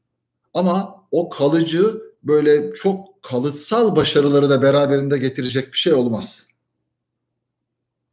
Ama 0.53 0.95
o 1.11 1.29
kalıcı 1.29 2.01
böyle 2.23 2.73
çok 2.73 3.23
kalıtsal 3.23 3.95
başarıları 3.95 4.49
da 4.49 4.61
beraberinde 4.61 5.17
getirecek 5.17 5.73
bir 5.73 5.77
şey 5.77 5.93
olmaz. 5.93 6.47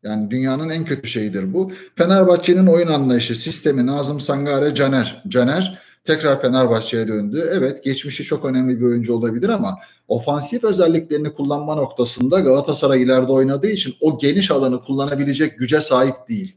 Yani 0.02 0.30
dünyanın 0.30 0.68
en 0.68 0.84
kötü 0.84 1.08
şeyidir 1.08 1.54
bu. 1.54 1.72
Fenerbahçe'nin 1.96 2.66
oyun 2.66 2.88
anlayışı, 2.88 3.34
sistemi 3.34 3.86
Nazım 3.86 4.20
Sangare, 4.20 4.74
Caner. 4.74 5.22
Caner 5.28 5.87
tekrar 6.04 6.42
Fenerbahçe'ye 6.42 7.08
döndü. 7.08 7.50
Evet 7.52 7.84
geçmişi 7.84 8.24
çok 8.24 8.44
önemli 8.44 8.80
bir 8.80 8.84
oyuncu 8.84 9.14
olabilir 9.14 9.48
ama 9.48 9.78
ofansif 10.08 10.64
özelliklerini 10.64 11.34
kullanma 11.34 11.74
noktasında 11.74 12.40
Galatasaray 12.40 13.02
ileride 13.02 13.32
oynadığı 13.32 13.70
için 13.70 13.94
o 14.00 14.18
geniş 14.18 14.50
alanı 14.50 14.80
kullanabilecek 14.80 15.58
güce 15.58 15.80
sahip 15.80 16.28
değil. 16.28 16.56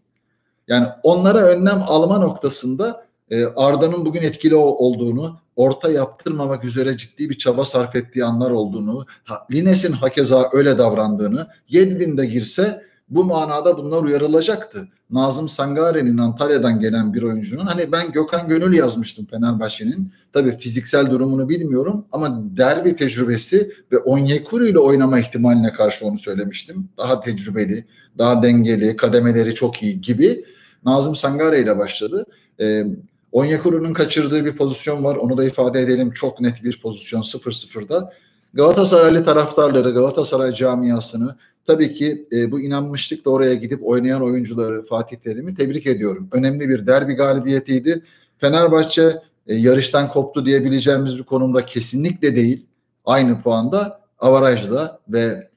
Yani 0.68 0.88
onlara 1.04 1.40
önlem 1.40 1.84
alma 1.88 2.18
noktasında 2.18 3.06
e, 3.32 3.46
Arda'nın 3.46 4.06
bugün 4.06 4.22
etkili 4.22 4.56
olduğunu, 4.56 5.40
orta 5.56 5.92
yaptırmamak 5.92 6.66
üzere 6.66 6.98
ciddi 6.98 7.30
bir 7.30 7.38
çaba 7.38 7.66
sarf 7.66 7.96
ettiği 7.96 8.26
anlar 8.26 8.52
olduğunu, 8.52 9.06
Lines'in 9.52 9.92
hakeza 9.92 10.50
öyle 10.54 10.78
davrandığını, 10.78 11.48
Yedlin 11.70 12.18
de 12.18 12.26
girse 12.26 12.84
bu 13.12 13.24
manada 13.24 13.78
bunlar 13.78 14.04
uyarılacaktı. 14.04 14.88
Nazım 15.10 15.48
Sangare'nin 15.48 16.18
Antalya'dan 16.18 16.80
gelen 16.80 17.14
bir 17.14 17.24
oyuncunun 17.24 17.66
hani 17.66 17.92
ben 17.92 18.12
Gökhan 18.12 18.50
Gönül 18.50 18.74
yazmıştım 18.74 19.26
Fenerbahçe'nin. 19.26 20.12
Tabii 20.34 20.58
fiziksel 20.58 21.12
durumunu 21.12 21.50
bilmiyorum 21.50 22.06
ama 22.12 22.42
derbi 22.58 22.96
tecrübesi 22.96 23.72
ve 23.92 23.98
Onyekuru 23.98 24.66
ile 24.66 24.80
oynama 24.80 25.20
ihtimaline 25.20 25.74
karşı 25.74 26.06
onu 26.06 26.20
söylemiştim. 26.20 26.90
Daha 26.98 27.22
tecrübeli, 27.22 27.86
daha 28.18 28.44
dengeli, 28.44 28.96
kademeleri 28.96 29.56
çok 29.56 29.84
iyi 29.84 30.02
gibi. 30.02 30.46
Nazım 30.86 31.16
Sangare 31.16 31.62
ile 31.62 31.78
başladı. 31.78 32.26
Ee, 32.60 32.86
Onyekuru'nun 33.32 33.94
kaçırdığı 33.94 34.46
bir 34.46 34.58
pozisyon 34.58 35.04
var. 35.04 35.16
Onu 35.16 35.38
da 35.38 35.46
ifade 35.46 35.82
edelim. 35.82 36.12
Çok 36.12 36.42
net 36.42 36.64
bir 36.64 36.82
pozisyon 36.82 37.22
0-0'da. 37.22 38.14
Galatasaraylı 38.54 39.24
taraftarları, 39.24 39.90
Galatasaray 39.90 40.54
camiasını 40.54 41.36
tabii 41.68 41.94
ki 41.94 42.28
e, 42.32 42.52
bu 42.52 42.62
inanmışlıkla 42.62 43.32
oraya 43.32 43.54
gidip 43.54 43.88
oynayan 43.88 44.22
oyuncuları 44.22 44.86
Fatih 44.86 45.18
Terim'i 45.18 45.56
tebrik 45.56 45.88
ediyorum. 45.88 46.30
Önemli 46.32 46.70
bir 46.70 46.88
derbi 46.88 47.14
galibiyetiydi. 47.14 48.04
Fenerbahçe 48.38 49.22
e, 49.48 49.56
yarıştan 49.56 50.08
koptu 50.08 50.46
diyebileceğimiz 50.46 51.18
bir 51.18 51.24
konumda 51.24 51.66
kesinlikle 51.66 52.36
değil. 52.36 52.66
Aynı 53.06 53.42
puanda 53.42 54.02
avarajda 54.20 55.00
ve 55.10 55.50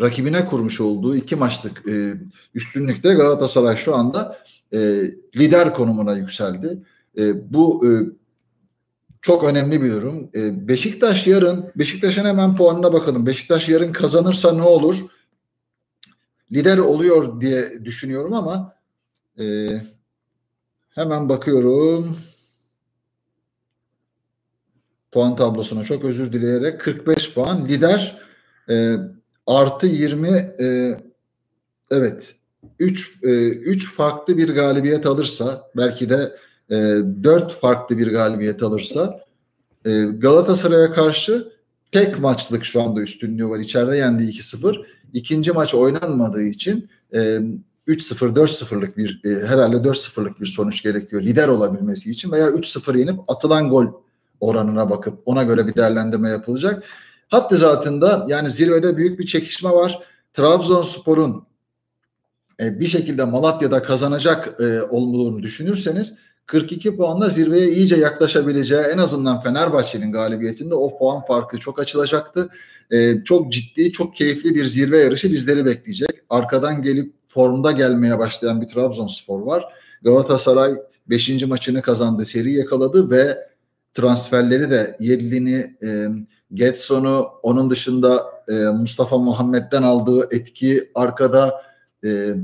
rakibine 0.00 0.46
kurmuş 0.46 0.80
olduğu 0.80 1.16
iki 1.16 1.36
maçlık 1.36 1.88
e, 1.88 2.14
üstünlükte 2.54 3.14
Galatasaray 3.14 3.76
şu 3.76 3.94
anda 3.94 4.38
e, 4.72 4.78
lider 5.36 5.74
konumuna 5.74 6.16
yükseldi. 6.16 6.78
E, 7.18 7.52
bu 7.52 7.86
e, 7.86 7.90
çok 9.22 9.44
önemli 9.44 9.82
bir 9.82 9.92
durum. 9.92 10.30
E, 10.34 10.68
Beşiktaş 10.68 11.26
yarın, 11.26 11.64
Beşiktaş'ın 11.76 12.24
hemen 12.24 12.56
puanına 12.56 12.92
bakalım. 12.92 13.26
Beşiktaş 13.26 13.68
yarın 13.68 13.92
kazanırsa 13.92 14.52
ne 14.52 14.62
olur? 14.62 14.96
Lider 16.52 16.78
oluyor 16.78 17.40
diye 17.40 17.84
düşünüyorum 17.84 18.32
ama 18.32 18.74
e, 19.38 19.68
hemen 20.88 21.28
bakıyorum. 21.28 22.16
Puan 25.12 25.36
tablosuna 25.36 25.84
çok 25.84 26.04
özür 26.04 26.32
dileyerek 26.32 26.80
45 26.80 27.34
puan. 27.34 27.68
Lider 27.68 28.22
e, 28.70 28.96
artı 29.46 29.86
20 29.86 30.28
e, 30.60 31.00
evet 31.90 32.34
3 32.78 33.18
3 33.22 33.94
farklı 33.94 34.38
bir 34.38 34.54
galibiyet 34.54 35.06
alırsa 35.06 35.70
belki 35.76 36.10
de 36.10 36.36
e, 36.70 36.74
4 36.74 37.52
farklı 37.52 37.98
bir 37.98 38.12
galibiyet 38.12 38.62
alırsa 38.62 39.20
e, 39.84 40.00
Galatasaray'a 40.00 40.92
karşı 40.92 41.55
tek 41.96 42.18
maçlık 42.20 42.64
şu 42.64 42.82
anda 42.82 43.00
üstünlüğü 43.02 43.48
var. 43.48 43.58
İçeride 43.58 43.96
yendi 43.96 44.22
2-0. 44.22 44.84
İkinci 45.12 45.52
maç 45.52 45.74
oynanmadığı 45.74 46.42
için 46.42 46.88
e, 47.12 47.18
3-0 47.18 48.34
4-0'lık 48.34 48.96
bir 48.96 49.20
e, 49.24 49.46
herhalde 49.46 49.76
4-0'lık 49.76 50.40
bir 50.40 50.46
sonuç 50.46 50.82
gerekiyor 50.82 51.22
lider 51.22 51.48
olabilmesi 51.48 52.10
için 52.10 52.32
veya 52.32 52.48
3-0 52.48 52.98
yenip 52.98 53.20
atılan 53.30 53.70
gol 53.70 53.86
oranına 54.40 54.90
bakıp 54.90 55.18
ona 55.24 55.42
göre 55.42 55.66
bir 55.66 55.74
değerlendirme 55.74 56.30
yapılacak. 56.30 56.84
Hatta 57.28 57.56
zatında 57.56 58.26
yani 58.28 58.50
zirvede 58.50 58.96
büyük 58.96 59.18
bir 59.18 59.26
çekişme 59.26 59.70
var. 59.70 60.02
Trabzonspor'un 60.34 61.46
e, 62.60 62.80
bir 62.80 62.86
şekilde 62.86 63.24
Malatya'da 63.24 63.82
kazanacak 63.82 64.60
e, 64.60 64.82
olduğunu 64.82 65.42
düşünürseniz 65.42 66.14
42 66.46 66.96
puanla 66.96 67.28
zirveye 67.28 67.68
iyice 67.68 67.96
yaklaşabileceği 67.96 68.80
en 68.80 68.98
azından 68.98 69.40
Fenerbahçe'nin 69.40 70.12
galibiyetinde 70.12 70.74
o 70.74 70.98
puan 70.98 71.22
farkı 71.26 71.58
çok 71.58 71.80
açılacaktı. 71.80 72.48
Ee, 72.90 73.24
çok 73.24 73.52
ciddi, 73.52 73.92
çok 73.92 74.16
keyifli 74.16 74.54
bir 74.54 74.64
zirve 74.64 74.98
yarışı 74.98 75.32
bizleri 75.32 75.64
bekleyecek. 75.64 76.10
Arkadan 76.30 76.82
gelip 76.82 77.14
formda 77.28 77.72
gelmeye 77.72 78.18
başlayan 78.18 78.60
bir 78.60 78.68
Trabzonspor 78.68 79.40
var. 79.40 79.64
Galatasaray 80.02 80.72
5. 81.06 81.42
maçını 81.42 81.82
kazandı, 81.82 82.24
seri 82.24 82.52
yakaladı 82.52 83.10
ve 83.10 83.38
transferleri 83.94 84.70
de 84.70 84.96
Yedlin'i, 85.00 85.76
e, 85.82 86.06
Getson'u, 86.54 87.28
onun 87.42 87.70
dışında 87.70 88.24
e, 88.48 88.52
Mustafa 88.52 89.18
Muhammed'den 89.18 89.82
aldığı 89.82 90.28
etki, 90.30 90.90
arkada 90.94 91.62
e, 92.04 92.34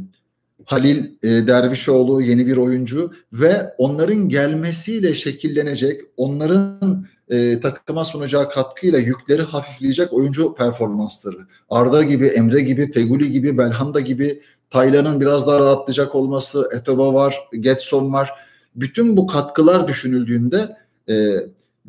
Halil 0.65 1.05
e, 1.23 1.29
Dervişoğlu 1.29 2.23
yeni 2.23 2.47
bir 2.47 2.57
oyuncu 2.57 3.13
ve 3.33 3.75
onların 3.79 4.29
gelmesiyle 4.29 5.15
şekillenecek, 5.15 6.01
onların 6.17 7.07
e, 7.29 7.61
takıma 7.61 8.05
sunacağı 8.05 8.51
katkıyla 8.51 8.99
yükleri 8.99 9.43
hafifleyecek 9.43 10.13
oyuncu 10.13 10.55
performansları. 10.55 11.39
Arda 11.71 12.03
gibi, 12.03 12.27
Emre 12.27 12.61
gibi, 12.61 12.93
Feguli 12.93 13.33
gibi, 13.33 13.59
Belhanda 13.59 14.01
gibi, 14.01 14.43
Taylan'ın 14.71 15.21
biraz 15.21 15.47
daha 15.47 15.61
rahatlayacak 15.61 16.15
olması, 16.15 16.69
Etoba 16.77 17.15
var, 17.15 17.49
Getson 17.61 18.13
var. 18.13 18.31
Bütün 18.77 19.17
bu 19.17 19.27
katkılar 19.27 19.89
düşünüldüğünde 19.89 20.77
e, 21.09 21.37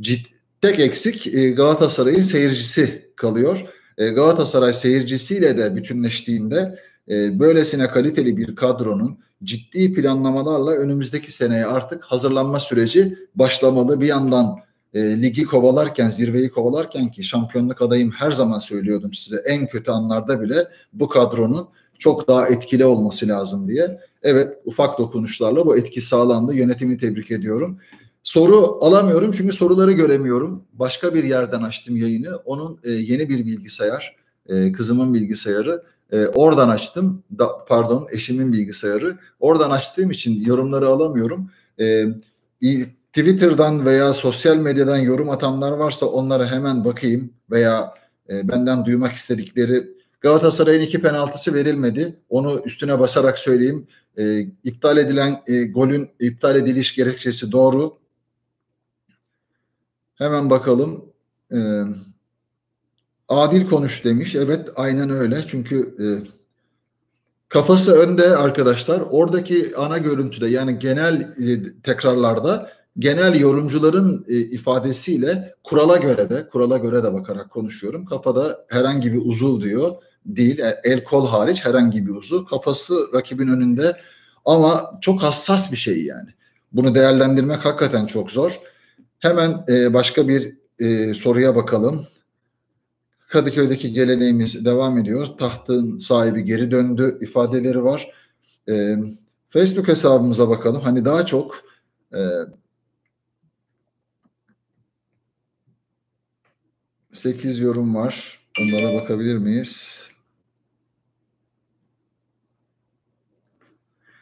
cid, 0.02 0.26
tek 0.62 0.80
eksik 0.80 1.28
e, 1.28 1.50
Galatasaray'ın 1.50 2.24
seyircisi 2.24 3.12
kalıyor. 3.16 3.66
E, 3.98 4.08
Galatasaray 4.08 4.74
seyircisiyle 4.74 5.58
de 5.58 5.76
bütünleştiğinde 5.76 6.80
e, 7.10 7.40
böylesine 7.40 7.88
kaliteli 7.88 8.38
bir 8.38 8.56
kadronun 8.56 9.18
ciddi 9.44 9.94
planlamalarla 9.94 10.72
önümüzdeki 10.72 11.32
seneye 11.32 11.66
artık 11.66 12.04
hazırlanma 12.04 12.60
süreci 12.60 13.18
başlamalı. 13.36 14.02
Bir 14.02 14.08
yandan 14.08 14.60
e, 14.94 15.22
ligi 15.22 15.44
kovalarken, 15.44 16.10
zirveyi 16.10 16.50
kovalarken 16.50 17.12
ki 17.12 17.24
şampiyonluk 17.24 17.82
adayım 17.82 18.12
her 18.12 18.32
zaman 18.32 18.60
söylüyordum 18.60 19.14
size 19.14 19.44
en 19.46 19.68
kötü 19.68 19.92
anlarda 19.92 20.42
bile 20.42 20.68
bu 20.94 21.10
kadronun 21.10 21.68
çok 22.00 22.28
daha 22.28 22.48
etkili 22.48 22.86
olması 22.86 23.28
lazım 23.28 23.68
diye. 23.68 24.00
Evet 24.24 24.58
ufak 24.66 25.00
dokunuşlarla 25.00 25.66
bu 25.66 25.78
etki 25.78 26.02
sağlandı. 26.02 26.56
Yönetimi 26.56 26.98
tebrik 26.98 27.32
ediyorum. 27.32 27.80
Soru 28.24 28.78
alamıyorum 28.82 29.32
çünkü 29.32 29.54
soruları 29.54 29.92
göremiyorum. 29.92 30.64
Başka 30.74 31.14
bir 31.14 31.24
yerden 31.24 31.62
açtım 31.62 31.96
yayını. 31.96 32.36
Onun 32.36 32.80
e, 32.84 32.92
yeni 32.92 33.30
bir 33.30 33.46
bilgisayar, 33.46 34.16
e, 34.50 34.72
kızımın 34.72 35.14
bilgisayarı. 35.14 35.84
E, 36.14 36.28
oradan 36.28 36.70
açtım. 36.70 37.24
Da, 37.40 37.66
pardon, 37.66 38.08
eşimin 38.12 38.54
bilgisayarı. 38.54 39.18
Oradan 39.40 39.72
açtığım 39.72 40.12
için 40.12 40.46
yorumları 40.46 40.88
alamıyorum. 40.88 41.52
E, 41.80 42.06
Twitter'dan 43.14 43.86
veya 43.86 44.14
sosyal 44.14 44.58
medyadan 44.58 44.98
yorum 44.98 45.30
atanlar 45.30 45.72
varsa 45.72 46.06
onlara 46.06 46.52
hemen 46.52 46.86
bakayım 46.86 47.34
veya 47.52 47.94
e, 48.30 48.48
benden 48.48 48.86
duymak 48.86 49.14
istedikleri 49.14 49.94
Galatasaray'ın 50.24 50.82
iki 50.82 51.02
penaltısı 51.02 51.54
verilmedi. 51.54 52.20
Onu 52.30 52.62
üstüne 52.66 53.00
basarak 53.00 53.40
söyleyeyim. 53.40 53.88
E, 54.18 54.40
iptal 54.64 54.98
edilen 54.98 55.42
e, 55.48 55.64
golün 55.64 56.10
iptal 56.20 56.56
ediliş 56.56 56.96
gerekçesi 56.96 57.52
doğru. 57.52 57.98
Hemen 60.16 60.50
bakalım. 60.50 61.06
E, 61.52 61.58
adil 63.30 63.70
konuş 63.70 64.06
demiş. 64.06 64.36
Evet 64.36 64.70
aynen 64.76 65.10
öyle. 65.10 65.44
Çünkü 65.48 65.96
e, 66.00 66.08
kafası 67.50 67.96
önde 67.96 68.38
arkadaşlar. 68.38 69.04
Oradaki 69.12 69.78
ana 69.78 69.98
görüntüde 69.98 70.48
yani 70.48 70.80
genel 70.80 71.22
e, 71.22 71.82
tekrarlarda 71.84 72.70
genel 73.00 73.40
yorumcuların 73.40 74.26
e, 74.28 74.38
ifadesiyle 74.38 75.56
kurala 75.64 75.98
göre 75.98 76.30
de 76.30 76.48
kurala 76.50 76.78
göre 76.78 77.04
de 77.04 77.14
bakarak 77.14 77.52
konuşuyorum. 77.52 78.06
Kafada 78.06 78.66
herhangi 78.70 79.14
bir 79.14 79.22
uzuv 79.26 79.62
diyor 79.62 79.92
değil. 80.26 80.60
E, 80.60 80.82
el 80.84 81.04
kol 81.04 81.28
hariç 81.28 81.66
herhangi 81.66 82.08
bir 82.08 82.12
uzuv. 82.12 82.46
Kafası 82.46 83.14
rakibin 83.14 83.48
önünde 83.48 83.98
ama 84.46 84.92
çok 85.02 85.24
hassas 85.24 85.72
bir 85.72 85.78
şey 85.78 86.04
yani. 86.04 86.30
Bunu 86.74 86.96
değerlendirmek 86.96 87.66
hakikaten 87.66 88.06
çok 88.06 88.32
zor. 88.32 88.52
Hemen 89.20 89.66
e, 89.70 89.94
başka 89.94 90.28
bir 90.28 90.58
e, 90.80 91.14
soruya 91.14 91.56
bakalım. 91.56 92.06
Kadıköy'deki 93.34 93.94
geleneğimiz 93.94 94.66
devam 94.66 94.98
ediyor. 94.98 95.28
Tahtın 95.38 95.98
sahibi 95.98 96.44
geri 96.44 96.72
döndü 96.72 97.18
ifadeleri 97.22 97.84
var. 97.84 98.12
E, 98.70 98.96
Facebook 99.50 99.88
hesabımıza 99.88 100.50
bakalım. 100.50 100.82
Hani 100.82 101.06
daha 101.06 101.26
çok 101.26 101.62
e, 102.16 102.20
8 107.12 107.60
yorum 107.60 107.96
var. 107.96 108.40
Onlara 108.62 109.02
bakabilir 109.02 109.38
miyiz? 109.38 110.04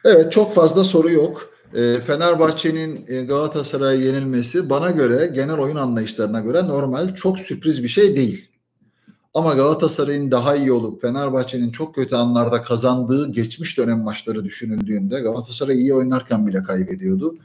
Evet 0.04 0.32
çok 0.32 0.54
fazla 0.54 0.84
soru 0.84 1.10
yok. 1.10 1.54
E, 1.74 2.00
Fenerbahçe'nin 2.00 3.04
e, 3.08 3.22
Galatasaray'a 3.22 4.00
yenilmesi 4.00 4.70
bana 4.70 4.90
göre 4.90 5.26
genel 5.26 5.58
oyun 5.58 5.76
anlayışlarına 5.76 6.40
göre 6.40 6.66
normal 6.66 7.14
çok 7.14 7.38
sürpriz 7.38 7.82
bir 7.82 7.88
şey 7.88 8.16
değil. 8.16 8.51
Ama 9.34 9.54
Galatasaray'ın 9.54 10.30
daha 10.30 10.56
iyi 10.56 10.72
olup 10.72 11.02
Fenerbahçe'nin 11.02 11.70
çok 11.70 11.94
kötü 11.94 12.16
anlarda 12.16 12.62
kazandığı 12.62 13.32
geçmiş 13.32 13.78
dönem 13.78 14.00
maçları 14.00 14.44
düşünüldüğünde 14.44 15.20
Galatasaray 15.20 15.80
iyi 15.80 15.94
oynarken 15.94 16.46
bile 16.46 16.62
kaybediyordu. 16.62 17.36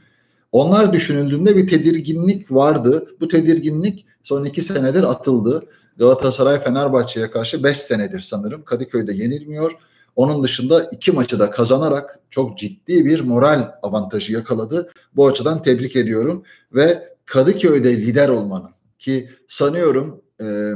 Onlar 0.52 0.92
düşünüldüğünde 0.92 1.56
bir 1.56 1.68
tedirginlik 1.68 2.52
vardı. 2.52 3.08
Bu 3.20 3.28
tedirginlik 3.28 4.06
son 4.22 4.44
iki 4.44 4.62
senedir 4.62 5.02
atıldı. 5.02 5.66
Galatasaray 5.98 6.60
Fenerbahçe'ye 6.60 7.30
karşı 7.30 7.64
beş 7.64 7.76
senedir 7.76 8.20
sanırım 8.20 8.64
Kadıköy'de 8.64 9.12
yenilmiyor. 9.12 9.72
Onun 10.16 10.42
dışında 10.42 10.82
iki 10.82 11.12
maçı 11.12 11.40
da 11.40 11.50
kazanarak 11.50 12.18
çok 12.30 12.58
ciddi 12.58 13.04
bir 13.04 13.20
moral 13.20 13.72
avantajı 13.82 14.32
yakaladı. 14.32 14.90
Bu 15.16 15.26
açıdan 15.26 15.62
tebrik 15.62 15.96
ediyorum 15.96 16.42
ve 16.74 17.16
Kadıköy'de 17.26 17.96
lider 17.96 18.28
olmanın 18.28 18.70
ki 18.98 19.30
sanıyorum 19.48 20.20
e, 20.40 20.72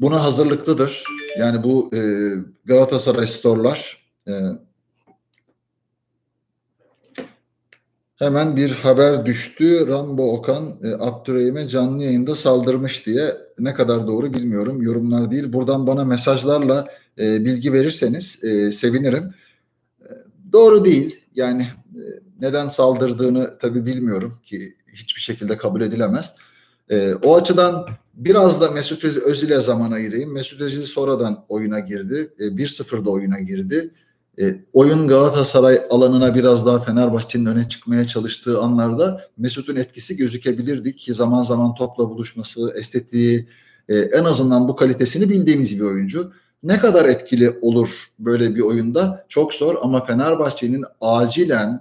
buna 0.00 0.24
hazırlıklıdır. 0.24 1.04
Yani 1.38 1.62
bu 1.62 1.90
e, 1.94 2.00
Galatasaray 2.64 3.26
Store'lar 3.26 4.04
e, 4.28 4.32
Hemen 8.18 8.56
bir 8.56 8.70
haber 8.70 9.26
düştü. 9.26 9.88
Rambo 9.88 10.32
Okan 10.32 10.76
e, 10.84 10.88
Abdurrahim'e 10.88 11.68
canlı 11.68 12.02
yayında 12.02 12.36
saldırmış 12.36 13.06
diye. 13.06 13.36
Ne 13.58 13.74
kadar 13.74 14.06
doğru 14.06 14.34
bilmiyorum. 14.34 14.82
Yorumlar 14.82 15.30
değil. 15.30 15.52
Buradan 15.52 15.86
bana 15.86 16.04
mesajlarla 16.04 16.88
e, 17.18 17.44
bilgi 17.44 17.72
verirseniz 17.72 18.44
e, 18.44 18.72
sevinirim. 18.72 19.34
E, 20.02 20.08
doğru 20.52 20.84
değil. 20.84 21.20
Yani 21.34 21.62
e, 21.94 22.02
neden 22.40 22.68
saldırdığını 22.68 23.58
tabii 23.58 23.86
bilmiyorum 23.86 24.38
ki 24.44 24.76
hiçbir 24.92 25.20
şekilde 25.20 25.56
kabul 25.56 25.80
edilemez. 25.80 26.34
E, 26.90 27.14
o 27.14 27.36
açıdan 27.36 27.86
biraz 28.14 28.60
da 28.60 28.70
Mesut 28.70 29.04
Özil'e 29.04 29.60
zaman 29.60 29.92
ayırayım. 29.92 30.32
Mesut 30.32 30.60
Özil 30.60 30.82
sonradan 30.82 31.44
oyuna 31.48 31.78
girdi. 31.78 32.32
E, 32.38 32.44
1-0'da 32.44 33.10
oyuna 33.10 33.40
girdi. 33.40 33.90
E, 34.40 34.56
oyun 34.72 35.08
Galatasaray 35.08 35.82
alanına 35.90 36.34
biraz 36.34 36.66
daha 36.66 36.80
Fenerbahçe'nin 36.80 37.46
öne 37.46 37.68
çıkmaya 37.68 38.04
çalıştığı 38.04 38.60
anlarda 38.60 39.24
Mesut'un 39.38 39.76
etkisi 39.76 40.16
gözükebilirdi 40.16 40.96
ki 40.96 41.14
zaman 41.14 41.42
zaman 41.42 41.74
topla 41.74 42.10
buluşması, 42.10 42.72
estetiği, 42.76 43.48
e, 43.88 43.96
en 43.98 44.24
azından 44.24 44.68
bu 44.68 44.76
kalitesini 44.76 45.28
bildiğimiz 45.28 45.80
bir 45.80 45.84
oyuncu. 45.84 46.32
Ne 46.62 46.78
kadar 46.78 47.04
etkili 47.04 47.58
olur 47.60 47.88
böyle 48.18 48.54
bir 48.54 48.60
oyunda 48.60 49.26
çok 49.28 49.54
zor 49.54 49.76
ama 49.82 50.04
Fenerbahçe'nin 50.04 50.84
acilen 51.00 51.80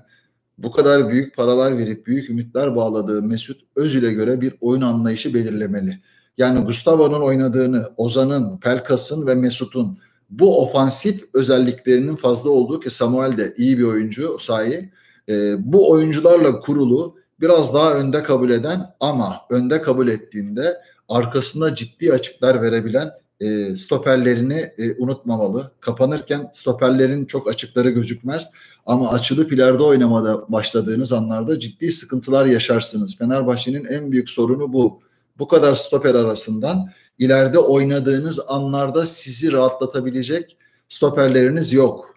bu 0.57 0.71
kadar 0.71 1.09
büyük 1.09 1.35
paralar 1.35 1.77
verip 1.77 2.07
büyük 2.07 2.29
ümitler 2.29 2.75
bağladığı 2.75 3.23
Mesut 3.23 3.61
Özil'e 3.75 4.13
göre 4.13 4.41
bir 4.41 4.53
oyun 4.61 4.81
anlayışı 4.81 5.33
belirlemeli. 5.33 5.99
Yani 6.37 6.59
Gustavo'nun 6.65 7.21
oynadığını, 7.21 7.89
Ozan'ın, 7.97 8.57
Pelkas'ın 8.57 9.27
ve 9.27 9.35
Mesut'un 9.35 9.97
bu 10.29 10.61
ofansif 10.61 11.23
özelliklerinin 11.33 12.15
fazla 12.15 12.49
olduğu 12.49 12.79
ki 12.79 12.89
Samuel 12.89 13.37
de 13.37 13.53
iyi 13.57 13.77
bir 13.77 13.83
oyuncu 13.83 14.37
sahi. 14.39 14.89
E, 15.29 15.55
bu 15.73 15.91
oyuncularla 15.91 16.59
kurulu 16.59 17.15
biraz 17.39 17.73
daha 17.73 17.93
önde 17.93 18.23
kabul 18.23 18.49
eden 18.49 18.95
ama 18.99 19.37
önde 19.49 19.81
kabul 19.81 20.07
ettiğinde 20.07 20.77
arkasında 21.09 21.75
ciddi 21.75 22.13
açıklar 22.13 22.61
verebilen 22.61 23.11
e, 23.39 23.75
stoperlerini 23.75 24.71
e, 24.77 24.95
unutmamalı. 24.97 25.71
Kapanırken 25.79 26.49
stoperlerin 26.53 27.25
çok 27.25 27.49
açıkları 27.49 27.89
gözükmez 27.89 28.51
ama 28.87 29.11
açılıp 29.11 29.51
ileride 29.51 29.83
oynamada 29.83 30.51
başladığınız 30.51 31.13
anlarda 31.13 31.59
ciddi 31.59 31.91
sıkıntılar 31.91 32.45
yaşarsınız. 32.45 33.17
Fenerbahçe'nin 33.17 33.85
en 33.85 34.11
büyük 34.11 34.29
sorunu 34.29 34.73
bu. 34.73 35.01
Bu 35.39 35.47
kadar 35.47 35.75
stoper 35.75 36.15
arasından 36.15 36.89
ileride 37.19 37.59
oynadığınız 37.59 38.39
anlarda 38.47 39.05
sizi 39.05 39.51
rahatlatabilecek 39.51 40.57
stoperleriniz 40.89 41.73
yok. 41.73 42.15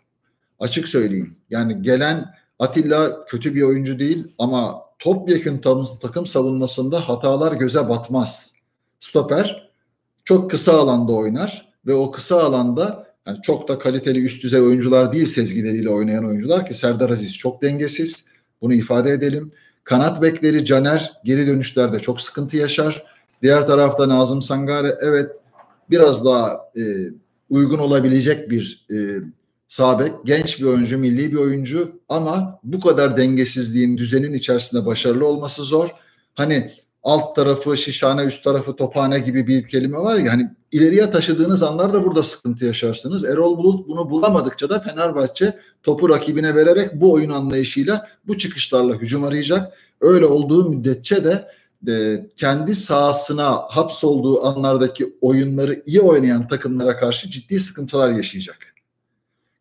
Açık 0.59 0.89
söyleyeyim. 0.89 1.37
Yani 1.51 1.83
gelen 1.83 2.35
Atilla 2.59 3.25
kötü 3.25 3.55
bir 3.55 3.63
oyuncu 3.63 3.99
değil 3.99 4.35
ama 4.39 4.83
topyekun 4.99 5.61
takım 6.03 6.27
savunmasında 6.27 7.09
hatalar 7.09 7.53
göze 7.53 7.89
batmaz. 7.89 8.53
Stoper 9.01 9.71
çok 10.25 10.51
kısa 10.51 10.73
alanda 10.73 11.13
oynar 11.13 11.73
ve 11.87 11.95
o 11.95 12.11
kısa 12.11 12.43
alanda 12.43 13.10
yani 13.31 13.43
çok 13.43 13.69
da 13.69 13.79
kaliteli 13.79 14.25
üst 14.25 14.43
düzey 14.43 14.61
oyuncular 14.61 15.13
değil 15.13 15.27
sezgileriyle 15.27 15.91
oynayan 15.91 16.25
oyuncular 16.25 16.67
ki 16.67 16.75
Serdar 16.75 17.11
Aziz 17.11 17.39
çok 17.39 17.63
dengesiz. 17.63 18.27
Bunu 18.61 18.75
ifade 18.75 19.11
edelim. 19.11 19.53
Kanat 19.85 20.23
bekleri 20.23 20.65
Caner 20.65 21.13
geri 21.25 21.47
dönüşlerde 21.47 21.99
çok 21.99 22.21
sıkıntı 22.21 22.57
yaşar. 22.57 23.05
Diğer 23.43 23.67
tarafta 23.67 24.09
Nazım 24.09 24.43
Sangare 24.43 24.97
evet 25.01 25.31
biraz 25.91 26.25
daha 26.25 26.71
e, 26.77 26.83
uygun 27.51 27.79
olabilecek 27.79 28.51
bir 28.51 28.87
e, 28.91 28.97
sabek, 29.69 30.13
genç 30.25 30.61
bir 30.61 30.65
oyuncu, 30.65 30.99
milli 30.99 31.33
bir 31.33 31.37
oyuncu 31.37 32.01
ama 32.09 32.61
bu 32.65 32.81
kadar 32.81 33.17
dengesizliğin 33.17 33.99
düzenin 33.99 34.33
içerisinde 34.33 34.87
başarılı 34.87 35.27
olması 35.27 35.63
zor. 35.63 35.89
Hani 36.35 36.71
alt 37.03 37.37
tarafı 37.37 37.77
şişhane, 37.77 38.23
üst 38.23 38.45
tarafı 38.45 38.77
tophane 38.77 39.19
gibi 39.19 39.47
bir 39.47 39.69
kelime 39.69 39.99
var 39.99 40.17
ya 40.17 40.33
hani 40.33 40.51
ileriye 40.73 41.11
taşıdığınız 41.11 41.63
anlarda 41.63 42.05
burada 42.05 42.23
sıkıntı 42.23 42.65
yaşarsınız. 42.65 43.25
Erol 43.25 43.59
Bulut 43.59 43.89
bunu 43.89 44.11
bulamadıkça 44.11 44.71
da 44.71 44.81
Fenerbahçe 44.81 45.59
topu 45.83 46.09
rakibine 46.09 46.55
vererek 46.55 47.01
bu 47.01 47.13
oyun 47.13 47.31
anlayışıyla 47.31 48.09
bu 48.27 48.39
çıkışlarla 48.39 48.95
hücum 48.95 49.25
arayacak. 49.25 49.73
Öyle 50.01 50.27
olduğu 50.27 50.71
müddetçe 50.71 51.25
de 51.25 51.49
e, 51.89 52.27
kendi 52.37 52.75
sahasına 52.75 53.51
hapsolduğu 53.51 54.47
anlardaki 54.47 55.17
oyunları 55.21 55.83
iyi 55.87 56.01
oynayan 56.01 56.49
takımlara 56.49 57.01
karşı 57.01 57.31
ciddi 57.31 57.61
sıkıntılar 57.61 58.11
yaşayacak. 58.11 58.57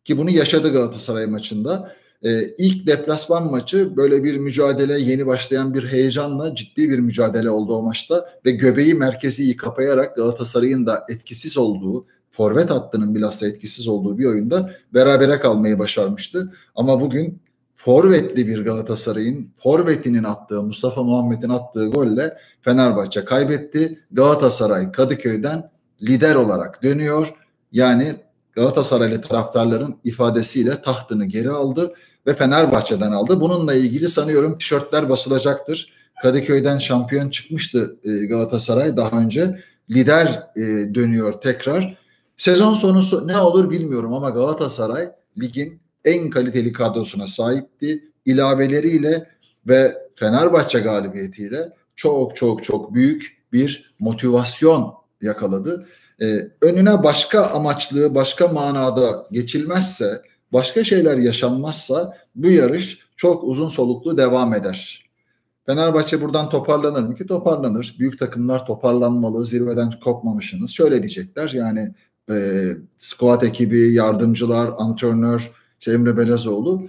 Ki 0.04 0.18
bunu 0.18 0.30
yaşadı 0.30 0.72
Galatasaray 0.72 1.26
maçında. 1.26 1.94
E, 2.22 2.54
ilk 2.58 2.86
deplasman 2.86 3.50
maçı 3.50 3.96
böyle 3.96 4.24
bir 4.24 4.36
mücadele 4.36 5.00
yeni 5.00 5.26
başlayan 5.26 5.74
bir 5.74 5.88
heyecanla 5.88 6.54
ciddi 6.54 6.90
bir 6.90 6.98
mücadele 6.98 7.50
oldu 7.50 7.74
o 7.74 7.82
maçta 7.82 8.28
ve 8.46 8.50
göbeği 8.50 8.94
merkezi 8.94 9.56
kapayarak 9.56 10.16
Galatasaray'ın 10.16 10.86
da 10.86 11.04
etkisiz 11.08 11.58
olduğu 11.58 12.06
forvet 12.30 12.70
hattının 12.70 13.14
bilhassa 13.14 13.46
etkisiz 13.46 13.88
olduğu 13.88 14.18
bir 14.18 14.24
oyunda 14.24 14.70
berabere 14.94 15.40
kalmayı 15.40 15.78
başarmıştı. 15.78 16.52
Ama 16.74 17.00
bugün 17.00 17.40
forvetli 17.76 18.46
bir 18.46 18.64
Galatasaray'ın 18.64 19.50
forvetinin 19.56 20.24
attığı 20.24 20.62
Mustafa 20.62 21.02
Muhammed'in 21.02 21.48
attığı 21.48 21.86
golle 21.86 22.36
Fenerbahçe 22.62 23.24
kaybetti. 23.24 24.00
Galatasaray 24.12 24.92
Kadıköy'den 24.92 25.70
lider 26.02 26.34
olarak 26.34 26.82
dönüyor. 26.82 27.34
Yani 27.72 28.14
Galatasaraylı 28.52 29.20
taraftarların 29.20 29.96
ifadesiyle 30.04 30.82
tahtını 30.82 31.24
geri 31.24 31.50
aldı 31.50 31.94
ve 32.30 32.34
Fenerbahçe'den 32.34 33.12
aldı. 33.12 33.40
Bununla 33.40 33.74
ilgili 33.74 34.08
sanıyorum 34.08 34.58
tişörtler 34.58 35.08
basılacaktır. 35.08 35.92
Kadıköy'den 36.22 36.78
şampiyon 36.78 37.30
çıkmıştı 37.30 37.96
e, 38.04 38.26
Galatasaray 38.26 38.96
daha 38.96 39.20
önce. 39.20 39.60
Lider 39.90 40.26
e, 40.56 40.94
dönüyor 40.94 41.32
tekrar. 41.32 41.98
Sezon 42.36 42.74
sonu 42.74 43.26
ne 43.26 43.38
olur 43.38 43.70
bilmiyorum 43.70 44.14
ama 44.14 44.30
Galatasaray 44.30 45.10
ligin 45.40 45.80
en 46.04 46.30
kaliteli 46.30 46.72
kadrosuna 46.72 47.26
sahipti. 47.26 48.04
İlaveleriyle 48.24 49.26
ve 49.66 49.96
Fenerbahçe 50.14 50.78
galibiyetiyle 50.78 51.72
çok 51.96 52.36
çok 52.36 52.64
çok 52.64 52.94
büyük 52.94 53.36
bir 53.52 53.94
motivasyon 53.98 54.94
yakaladı. 55.22 55.86
Ee, 56.22 56.48
önüne 56.62 57.02
başka 57.02 57.46
amaçlı, 57.46 58.14
başka 58.14 58.48
manada 58.48 59.26
geçilmezse, 59.32 60.22
başka 60.52 60.84
şeyler 60.84 61.16
yaşanmazsa 61.16 62.16
bu 62.34 62.50
yarış 62.50 62.98
çok 63.16 63.44
uzun 63.44 63.68
soluklu 63.68 64.18
devam 64.18 64.54
eder. 64.54 65.10
Fenerbahçe 65.66 66.20
buradan 66.20 66.48
toparlanır 66.48 67.02
mı 67.02 67.14
ki? 67.14 67.26
Toparlanır. 67.26 67.96
Büyük 67.98 68.18
takımlar 68.18 68.66
toparlanmalı, 68.66 69.46
zirveden 69.46 69.92
kopmamışsınız. 70.04 70.70
Şöyle 70.70 70.98
diyecekler 70.98 71.50
yani 71.50 71.94
e, 72.30 72.64
squad 72.98 73.42
ekibi, 73.42 73.92
yardımcılar, 73.92 74.70
antrenör, 74.76 75.50
işte 75.80 75.92
Emre 75.92 76.16
Belezoğlu. 76.16 76.88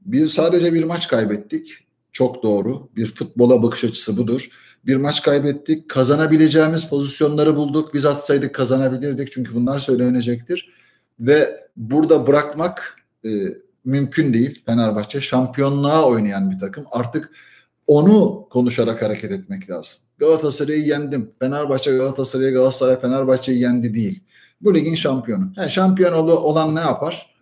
Bir 0.00 0.28
sadece 0.28 0.74
bir 0.74 0.84
maç 0.84 1.08
kaybettik. 1.08 1.72
Çok 2.12 2.42
doğru. 2.42 2.88
Bir 2.96 3.06
futbola 3.06 3.62
bakış 3.62 3.84
açısı 3.84 4.16
budur. 4.16 4.48
Bir 4.86 4.96
maç 4.96 5.22
kaybettik. 5.22 5.88
Kazanabileceğimiz 5.88 6.88
pozisyonları 6.88 7.56
bulduk. 7.56 7.94
Biz 7.94 8.04
atsaydık 8.04 8.54
kazanabilirdik. 8.54 9.32
Çünkü 9.32 9.54
bunlar 9.54 9.78
söylenecektir. 9.78 10.72
Ve 11.20 11.68
burada 11.76 12.26
bırakmak 12.26 12.96
e, 13.24 13.30
mümkün 13.84 14.34
değil. 14.34 14.62
Fenerbahçe 14.66 15.20
şampiyonluğa 15.20 16.04
oynayan 16.04 16.50
bir 16.50 16.58
takım. 16.58 16.84
Artık 16.90 17.30
onu 17.86 18.46
konuşarak 18.50 19.02
hareket 19.02 19.32
etmek 19.32 19.70
lazım. 19.70 19.98
Galatasaray'ı 20.18 20.86
yendim. 20.86 21.30
Fenerbahçe 21.38 21.96
Galatasaray'ı 21.96 22.52
Galatasaray 22.54 23.00
Fenerbahçe'yi 23.00 23.60
yendi 23.60 23.94
değil. 23.94 24.22
Bu 24.60 24.74
ligin 24.74 24.94
şampiyonu. 24.94 25.52
He, 25.56 25.68
şampiyon 25.68 26.28
olan 26.28 26.74
ne 26.74 26.80
yapar? 26.80 27.32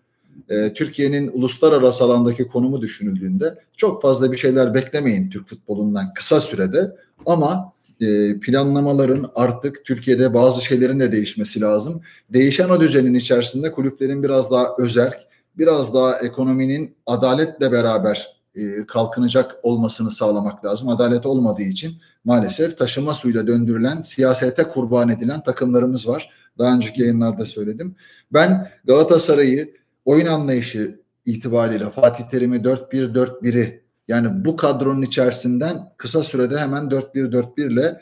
Ee, 0.49 0.73
Türkiye'nin 0.75 1.31
uluslararası 1.33 2.05
alandaki 2.05 2.49
konumu 2.49 2.81
düşünüldüğünde 2.81 3.55
çok 3.77 4.03
fazla 4.03 4.33
bir 4.33 4.37
şeyler 4.37 4.75
beklemeyin 4.75 5.31
Türk 5.31 5.49
futbolundan 5.49 6.15
kısa 6.15 6.41
sürede 6.41 6.97
ama 7.27 7.73
e, 8.01 8.41
planlamaların 8.41 9.31
artık 9.35 9.85
Türkiye'de 9.85 10.35
bazı 10.35 10.65
şeylerin 10.65 11.01
de 11.01 11.13
değişmesi 11.13 11.61
lazım. 11.61 12.03
Değişen 12.33 12.69
o 12.69 12.81
düzenin 12.81 13.15
içerisinde 13.15 13.73
kulüplerin 13.73 14.23
biraz 14.23 14.51
daha 14.51 14.67
özel, 14.79 15.13
biraz 15.59 15.95
daha 15.95 16.19
ekonominin 16.19 16.97
adaletle 17.07 17.73
beraber 17.73 18.41
e, 18.55 18.87
kalkınacak 18.87 19.57
olmasını 19.63 20.11
sağlamak 20.11 20.65
lazım. 20.65 20.89
Adalet 20.89 21.27
olmadığı 21.27 21.63
için 21.63 21.95
maalesef 22.25 22.79
taşıma 22.79 23.15
suyla 23.15 23.47
döndürülen, 23.47 24.03
siyasete 24.03 24.65
kurban 24.65 25.09
edilen 25.09 25.41
takımlarımız 25.41 26.09
var. 26.09 26.31
Daha 26.59 26.75
önceki 26.75 27.03
yayınlarda 27.03 27.45
söyledim. 27.45 27.95
Ben 28.33 28.71
Galatasaray'ı 28.85 29.75
oyun 30.05 30.27
anlayışı 30.27 31.01
itibariyle 31.27 31.91
Fatih 31.91 32.25
Terim'i 32.25 32.57
4-1-4-1'i 32.57 33.83
yani 34.09 34.45
bu 34.45 34.57
kadronun 34.57 35.03
içerisinden 35.03 35.93
kısa 35.97 36.23
sürede 36.23 36.59
hemen 36.59 36.85
4-1-4-1 36.85 37.73
ile 37.73 38.01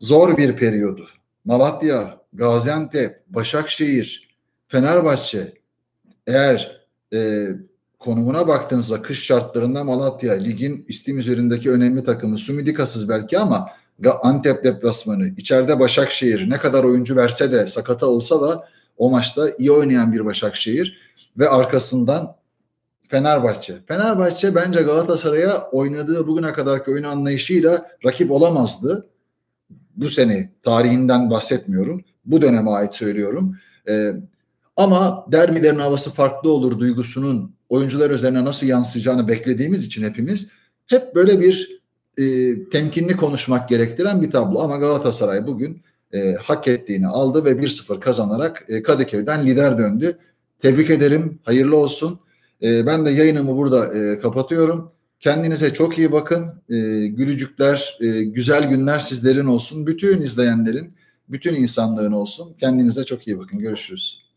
zor 0.00 0.36
bir 0.36 0.56
periyodu. 0.56 1.06
Malatya, 1.44 2.20
Gaziantep, 2.32 3.22
Başakşehir, 3.28 4.36
Fenerbahçe 4.68 5.54
eğer 6.26 6.79
e, 7.12 7.48
konumuna 7.98 8.48
baktığınızda 8.48 9.02
kış 9.02 9.24
şartlarında 9.24 9.84
Malatya 9.84 10.34
ligin 10.34 10.84
istim 10.88 11.18
üzerindeki 11.18 11.70
önemli 11.70 12.04
takımı 12.04 12.38
Sumidikasız 12.38 13.08
belki 13.08 13.38
ama 13.38 13.66
Antep 14.22 14.64
deplasmanı, 14.64 15.26
içeride 15.26 15.80
Başakşehir 15.80 16.50
ne 16.50 16.58
kadar 16.58 16.84
oyuncu 16.84 17.16
verse 17.16 17.52
de 17.52 17.66
sakata 17.66 18.06
olsa 18.06 18.40
da 18.40 18.68
o 18.96 19.10
maçta 19.10 19.50
iyi 19.58 19.72
oynayan 19.72 20.12
bir 20.12 20.24
Başakşehir 20.24 20.98
ve 21.38 21.48
arkasından 21.48 22.36
Fenerbahçe. 23.08 23.74
Fenerbahçe 23.88 24.54
bence 24.54 24.82
Galatasaray'a 24.82 25.70
oynadığı 25.72 26.26
bugüne 26.26 26.52
kadarki 26.52 26.90
oyun 26.90 27.02
anlayışıyla 27.02 27.90
rakip 28.04 28.30
olamazdı. 28.30 29.08
Bu 29.96 30.08
sene 30.08 30.50
tarihinden 30.62 31.30
bahsetmiyorum. 31.30 32.04
Bu 32.24 32.42
döneme 32.42 32.70
ait 32.70 32.94
söylüyorum. 32.94 33.56
Ee, 33.88 34.12
ama 34.80 35.26
derbilerin 35.32 35.78
havası 35.78 36.10
farklı 36.10 36.52
olur 36.52 36.78
duygusunun 36.78 37.54
oyuncular 37.68 38.10
üzerine 38.10 38.44
nasıl 38.44 38.66
yansıyacağını 38.66 39.28
beklediğimiz 39.28 39.84
için 39.84 40.02
hepimiz 40.02 40.48
hep 40.86 41.14
böyle 41.14 41.40
bir 41.40 41.80
e, 42.18 42.24
temkinli 42.68 43.16
konuşmak 43.16 43.68
gerektiren 43.68 44.22
bir 44.22 44.30
tablo. 44.30 44.60
Ama 44.60 44.76
Galatasaray 44.76 45.46
bugün 45.46 45.82
e, 46.12 46.34
hak 46.34 46.68
ettiğini 46.68 47.08
aldı 47.08 47.44
ve 47.44 47.50
1-0 47.50 48.00
kazanarak 48.00 48.64
e, 48.68 48.82
Kadıköy'den 48.82 49.46
lider 49.46 49.78
döndü. 49.78 50.18
Tebrik 50.62 50.90
ederim. 50.90 51.38
Hayırlı 51.44 51.76
olsun. 51.76 52.20
E, 52.62 52.86
ben 52.86 53.06
de 53.06 53.10
yayınımı 53.10 53.56
burada 53.56 53.98
e, 53.98 54.20
kapatıyorum. 54.20 54.92
Kendinize 55.20 55.72
çok 55.74 55.98
iyi 55.98 56.12
bakın. 56.12 56.46
E, 56.68 56.76
gülücükler, 57.06 57.98
e, 58.00 58.24
güzel 58.24 58.68
günler 58.68 58.98
sizlerin 58.98 59.46
olsun. 59.46 59.86
Bütün 59.86 60.22
izleyenlerin, 60.22 60.94
bütün 61.28 61.54
insanlığın 61.54 62.12
olsun. 62.12 62.54
Kendinize 62.60 63.04
çok 63.04 63.26
iyi 63.26 63.38
bakın. 63.38 63.58
Görüşürüz. 63.58 64.29